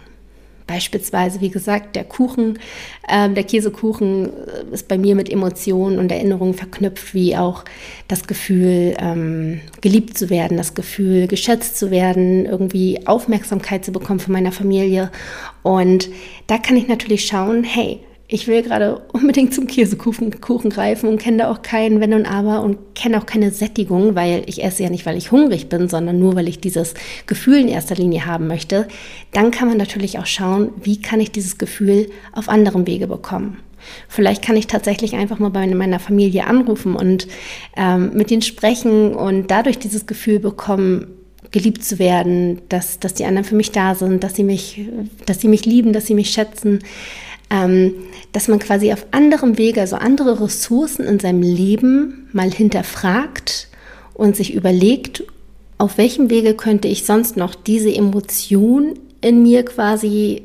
Beispielsweise, 0.67 1.41
wie 1.41 1.51
gesagt, 1.51 1.95
der 1.95 2.03
Kuchen, 2.03 2.59
äh, 3.07 3.31
der 3.31 3.45
Käsekuchen 3.45 4.27
äh, 4.27 4.75
ist 4.75 4.89
bei 4.89 4.99
mir 4.99 5.15
mit 5.15 5.31
Emotionen 5.31 6.01
und 6.01 6.11
Erinnerungen 6.11 6.55
verknüpft, 6.55 7.15
wie 7.15 7.37
auch 7.37 7.65
das 8.09 8.27
Gefühl, 8.27 8.97
ähm, 8.99 9.61
geliebt 9.81 10.19
zu 10.19 10.29
werden, 10.29 10.57
das 10.57 10.75
Gefühl, 10.75 11.29
geschätzt 11.29 11.79
zu 11.79 11.93
werden, 11.93 12.47
irgendwie 12.47 13.07
Aufmerksamkeit 13.07 13.85
zu 13.85 13.93
bekommen 13.93 14.19
von 14.19 14.33
meiner 14.33 14.51
Familie. 14.51 15.13
Und 15.63 16.09
da 16.49 16.59
kann 16.59 16.77
ich 16.77 16.89
natürlich 16.89 17.27
schauen, 17.27 17.63
hey, 17.63 18.01
ich 18.29 18.49
will 18.49 18.63
gerade 18.63 19.03
unbedingt 19.13 19.55
zum 19.55 19.67
Käsekuchen 19.67 20.41
Kuchen 20.41 20.71
greifen 20.71 21.09
und 21.09 21.19
kenne 21.19 21.39
da 21.39 21.51
auch 21.51 21.63
kein 21.63 22.01
Wenn 22.01 22.13
und 22.13 22.27
Aber 22.27 22.63
und 22.63 22.95
kenne 22.95 23.19
auch 23.19 23.27
keine 23.27 23.53
Sättigung, 23.53 24.17
weil 24.17 24.43
ich 24.47 24.65
esse 24.65 24.83
ja 24.83 24.91
nicht, 24.91 25.07
weil 25.07 25.17
ich 25.17 25.31
hungrig 25.31 25.69
bin, 25.69 25.89
sondern 25.89 26.19
nur, 26.19 26.35
weil 26.35 26.49
ich 26.49 26.59
dieses 26.59 26.95
Gefühl 27.27 27.59
in 27.59 27.69
erster 27.69 27.95
Linie 27.95 28.27
haben 28.27 28.49
möchte, 28.49 28.89
dann 29.33 29.53
kann 29.53 29.69
man 29.69 29.77
natürlich 29.77 30.19
auch 30.19 30.27
schauen, 30.27 30.71
wie 30.83 31.01
kann 31.01 31.21
ich 31.21 31.31
dieses 31.31 31.59
Gefühl 31.59 32.11
auf 32.33 32.49
anderem 32.49 32.87
Wege 32.87 33.07
bekommen. 33.07 33.59
Vielleicht 34.09 34.43
kann 34.43 34.57
ich 34.57 34.67
tatsächlich 34.67 35.15
einfach 35.15 35.39
mal 35.39 35.51
bei 35.51 35.67
meiner 35.67 36.01
Familie 36.01 36.47
anrufen 36.47 36.97
und 36.97 37.29
ähm, 37.77 38.13
mit 38.15 38.33
ihnen 38.33 38.43
sprechen 38.43 39.15
und 39.15 39.53
dadurch 39.53 39.79
dieses 39.79 40.07
Gefühl 40.07 40.41
bekommen, 40.41 41.07
geliebt 41.53 41.85
zu 41.85 42.01
werden, 42.01 42.61
dass, 42.69 42.99
dass 42.99 43.15
die 43.15 43.25
anderen 43.25 43.45
für 43.45 43.55
mich 43.55 43.71
da 43.71 43.95
sind, 43.95 44.25
dass 44.25 44.35
sie 44.35 44.43
mich, 44.43 44.81
dass 45.27 45.41
sie 45.41 45.47
mich 45.49 45.65
lieben, 45.65 45.93
dass 45.93 46.07
sie 46.07 46.15
mich 46.15 46.31
schätzen, 46.31 46.81
ähm, 47.51 47.95
dass 48.37 48.49
man 48.49 48.59
quasi 48.59 48.93
auf 48.93 49.07
anderem 49.13 49.57
Wege, 49.57 49.81
also 49.81 49.97
andere 49.97 50.43
Ressourcen 50.43 51.07
in 51.07 51.19
seinem 51.19 51.41
Leben 51.41 52.29
mal 52.35 52.51
hinterfragt 52.51 53.69
und 54.13 54.37
sich 54.37 54.53
überlegt, 54.53 55.25
auf 55.79 55.97
welchem 55.97 56.29
Wege 56.29 56.53
könnte 56.53 56.87
ich 56.87 57.07
sonst 57.07 57.39
noch 57.39 57.55
diese 57.55 57.95
Emotion 57.95 58.93
in 59.23 59.43
mir 59.43 59.65
quasi 59.65 60.43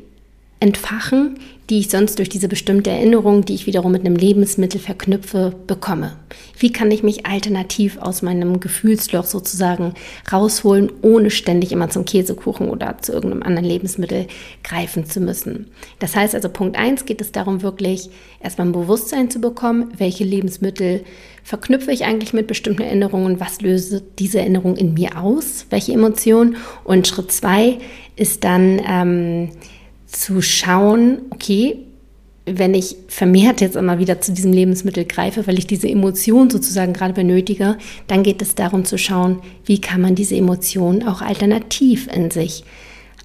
entfachen, 0.62 1.38
die 1.69 1.80
ich 1.80 1.89
sonst 1.89 2.19
durch 2.19 2.28
diese 2.28 2.47
bestimmte 2.47 2.89
Erinnerung, 2.89 3.45
die 3.45 3.56
ich 3.56 3.65
wiederum 3.65 3.93
mit 3.93 4.02
einem 4.02 4.15
Lebensmittel 4.15 4.80
verknüpfe, 4.80 5.54
bekomme. 5.67 6.17
Wie 6.58 6.71
kann 6.71 6.91
ich 6.91 7.02
mich 7.02 7.26
alternativ 7.26 7.97
aus 7.97 8.21
meinem 8.21 8.60
Gefühlsloch 8.60 9.26
sozusagen 9.26 9.93
rausholen, 10.32 10.91
ohne 11.02 11.30
ständig 11.30 11.71
immer 11.71 11.89
zum 11.89 12.04
Käsekuchen 12.04 12.69
oder 12.69 12.97
zu 13.00 13.13
irgendeinem 13.13 13.43
anderen 13.43 13.65
Lebensmittel 13.65 14.28
greifen 14.63 15.06
zu 15.06 15.21
müssen? 15.21 15.67
Das 16.00 16.15
heißt 16.15 16.36
also, 16.36 16.50
Punkt 16.50 16.78
1 16.78 17.06
geht 17.06 17.21
es 17.21 17.32
darum, 17.32 17.62
wirklich 17.62 18.10
erstmal 18.41 18.67
ein 18.67 18.74
Bewusstsein 18.74 19.30
zu 19.30 19.39
bekommen, 19.39 19.93
welche 19.97 20.24
Lebensmittel 20.24 21.04
verknüpfe 21.43 21.91
ich 21.91 22.06
eigentlich 22.06 22.34
mit 22.34 22.47
bestimmten 22.47 22.82
Erinnerungen, 22.82 23.39
was 23.39 23.62
löse 23.62 24.04
diese 24.19 24.39
Erinnerung 24.39 24.76
in 24.76 24.93
mir 24.93 25.17
aus, 25.17 25.65
welche 25.69 25.93
Emotionen. 25.93 26.58
Und 26.84 27.08
Schritt 27.08 27.32
2 27.32 27.78
ist 28.15 28.43
dann, 28.43 28.82
ähm, 28.88 29.50
zu 30.12 30.41
schauen, 30.41 31.19
okay, 31.30 31.78
wenn 32.45 32.74
ich 32.74 32.97
vermehrt 33.08 33.62
jetzt 33.62 33.76
immer 33.76 34.00
wieder 34.00 34.19
zu 34.19 34.34
diesem 34.34 34.52
Lebensmittel 34.52 35.06
greife, 35.06 35.45
weil 35.47 35.58
ich 35.58 35.67
diese 35.67 35.88
Emotion 35.88 36.50
sozusagen 36.50 36.93
gerade 36.93 37.13
benötige, 37.13 37.78
dann 38.08 38.24
geht 38.24 38.41
es 38.41 38.56
darum 38.56 38.84
zu 38.84 38.97
schauen, 38.97 39.39
wie 39.65 39.80
kann 39.80 40.02
man 40.02 40.15
diese 40.15 40.36
Emotion 40.36 41.04
auch 41.04 41.21
alternativ 41.21 42.08
in 42.13 42.32
sich 42.32 42.63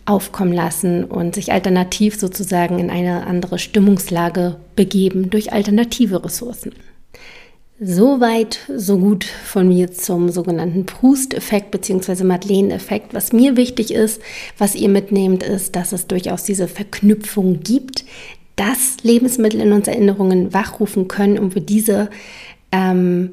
aufkommen 0.05 0.53
lassen 0.53 1.05
und 1.05 1.35
sich 1.35 1.53
alternativ 1.53 2.18
sozusagen 2.18 2.79
in 2.79 2.90
eine 2.90 3.27
andere 3.27 3.59
Stimmungslage 3.59 4.57
begeben 4.77 5.31
durch 5.31 5.53
alternative 5.53 6.25
Ressourcen. 6.25 6.72
Soweit, 7.79 8.61
so 8.75 8.97
gut 8.97 9.25
von 9.25 9.69
mir 9.69 9.93
zum 9.93 10.31
sogenannten 10.31 10.87
Proust-Effekt 10.87 11.71
bzw. 11.71 12.25
Madeleine-Effekt. 12.25 13.12
Was 13.12 13.35
mir 13.35 13.59
wichtig 13.59 13.93
ist, 13.93 14.23
was 14.57 14.75
ihr 14.75 14.89
mitnehmt, 14.89 15.43
ist, 15.43 15.77
dass 15.77 15.93
es 15.93 16.07
durchaus 16.07 16.45
diese 16.45 16.69
Verknüpfung 16.69 17.61
gibt, 17.61 18.07
dass 18.57 18.97
Lebensmittel 19.03 19.61
in 19.61 19.73
uns 19.73 19.89
Erinnerungen 19.89 20.55
wachrufen 20.55 21.07
können 21.07 21.39
und 21.39 21.55
wir 21.55 21.61
diese 21.61 22.09
ähm, 22.73 23.33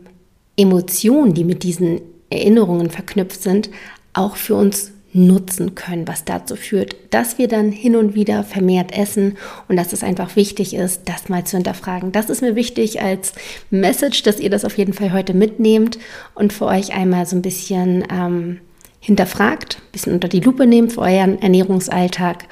Emotionen, 0.57 1.33
die 1.33 1.45
mit 1.45 1.63
diesen 1.63 2.01
Erinnerungen 2.29 2.89
verknüpft 2.89 3.41
sind, 3.41 3.69
auch 4.11 4.35
für 4.35 4.55
uns 4.55 4.92
nutzen 5.13 5.75
können, 5.75 6.07
was 6.07 6.25
dazu 6.25 6.55
führt, 6.55 6.95
dass 7.11 7.37
wir 7.37 7.47
dann 7.47 7.71
hin 7.71 7.95
und 7.95 8.15
wieder 8.15 8.43
vermehrt 8.43 8.91
essen 8.91 9.37
und 9.67 9.77
dass 9.77 9.93
es 9.93 10.03
einfach 10.03 10.35
wichtig 10.35 10.73
ist, 10.73 11.03
das 11.05 11.29
mal 11.29 11.43
zu 11.43 11.57
hinterfragen. 11.57 12.11
Das 12.11 12.29
ist 12.29 12.41
mir 12.41 12.55
wichtig 12.55 13.01
als 13.01 13.33
Message, 13.69 14.23
dass 14.23 14.39
ihr 14.39 14.49
das 14.49 14.65
auf 14.65 14.77
jeden 14.77 14.93
Fall 14.93 15.13
heute 15.13 15.33
mitnehmt 15.33 15.99
und 16.33 16.51
für 16.51 16.65
euch 16.65 16.93
einmal 16.93 17.25
so 17.25 17.35
ein 17.35 17.41
bisschen 17.41 18.03
ähm, 18.11 18.59
hinterfragt, 18.99 19.77
ein 19.79 19.91
bisschen 19.91 20.13
unter 20.13 20.27
die 20.27 20.39
Lupe 20.39 20.65
nehmt 20.65 20.93
für 20.93 21.01
euren 21.01 21.41
Ernährungsalltag 21.41 22.45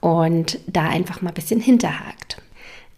und 0.00 0.58
da 0.66 0.88
einfach 0.88 1.22
mal 1.22 1.30
ein 1.30 1.34
bisschen 1.34 1.60
hinterhakt. 1.60 2.42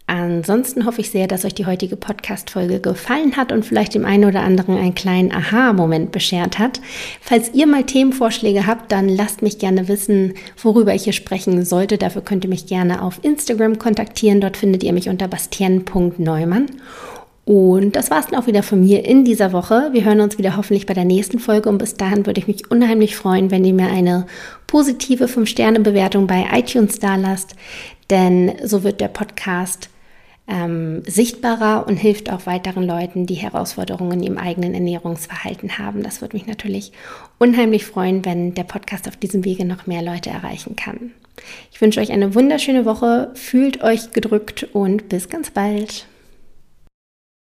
Ansonsten 0.06 0.84
hoffe 0.84 1.00
ich 1.00 1.10
sehr, 1.10 1.26
dass 1.26 1.46
euch 1.46 1.54
die 1.54 1.64
heutige 1.64 1.96
Podcast-Folge 1.96 2.78
gefallen 2.78 3.38
hat 3.38 3.52
und 3.52 3.64
vielleicht 3.64 3.94
dem 3.94 4.04
einen 4.04 4.26
oder 4.26 4.40
anderen 4.40 4.76
einen 4.76 4.94
kleinen 4.94 5.32
Aha-Moment 5.32 6.12
beschert 6.12 6.58
hat. 6.58 6.80
Falls 7.22 7.54
ihr 7.54 7.66
mal 7.66 7.84
Themenvorschläge 7.84 8.66
habt, 8.66 8.92
dann 8.92 9.08
lasst 9.08 9.40
mich 9.40 9.58
gerne 9.58 9.88
wissen, 9.88 10.34
worüber 10.62 10.94
ich 10.94 11.04
hier 11.04 11.14
sprechen 11.14 11.64
sollte. 11.64 11.96
Dafür 11.96 12.20
könnt 12.20 12.44
ihr 12.44 12.50
mich 12.50 12.66
gerne 12.66 13.00
auf 13.00 13.18
Instagram 13.22 13.78
kontaktieren. 13.78 14.42
Dort 14.42 14.58
findet 14.58 14.82
ihr 14.82 14.92
mich 14.92 15.08
unter 15.08 15.26
bastian.neumann. 15.26 16.66
Und 17.46 17.96
das 17.96 18.10
war 18.10 18.20
es 18.20 18.26
dann 18.26 18.38
auch 18.38 18.46
wieder 18.46 18.62
von 18.62 18.82
mir 18.82 19.06
in 19.06 19.24
dieser 19.24 19.52
Woche. 19.52 19.88
Wir 19.92 20.04
hören 20.04 20.20
uns 20.20 20.36
wieder 20.36 20.56
hoffentlich 20.56 20.86
bei 20.86 20.94
der 20.94 21.04
nächsten 21.04 21.38
Folge 21.38 21.68
und 21.68 21.78
bis 21.78 21.94
dahin 21.94 22.26
würde 22.26 22.40
ich 22.40 22.46
mich 22.46 22.70
unheimlich 22.70 23.16
freuen, 23.16 23.50
wenn 23.50 23.64
ihr 23.64 23.74
mir 23.74 23.88
eine 23.88 24.26
positive 24.66 25.26
5-Sterne-Bewertung 25.26 26.26
bei 26.26 26.46
iTunes 26.52 26.98
da 26.98 27.16
lasst, 27.16 27.54
denn 28.08 28.52
so 28.64 28.82
wird 28.82 29.00
der 29.02 29.08
Podcast 29.08 29.90
ähm, 30.46 31.02
sichtbarer 31.06 31.86
und 31.86 31.96
hilft 31.96 32.30
auch 32.30 32.46
weiteren 32.46 32.86
Leuten, 32.86 33.26
die 33.26 33.34
Herausforderungen 33.34 34.22
ihrem 34.22 34.38
eigenen 34.38 34.74
Ernährungsverhalten 34.74 35.78
haben. 35.78 36.02
Das 36.02 36.20
würde 36.20 36.36
mich 36.36 36.46
natürlich 36.46 36.92
unheimlich 37.38 37.86
freuen, 37.86 38.24
wenn 38.24 38.54
der 38.54 38.64
Podcast 38.64 39.08
auf 39.08 39.16
diesem 39.16 39.44
Wege 39.44 39.64
noch 39.64 39.86
mehr 39.86 40.02
Leute 40.02 40.30
erreichen 40.30 40.76
kann. 40.76 41.12
Ich 41.72 41.80
wünsche 41.80 42.00
euch 42.00 42.12
eine 42.12 42.34
wunderschöne 42.34 42.84
Woche, 42.84 43.30
fühlt 43.34 43.82
euch 43.82 44.12
gedrückt 44.12 44.68
und 44.72 45.08
bis 45.08 45.28
ganz 45.28 45.50
bald. 45.50 46.06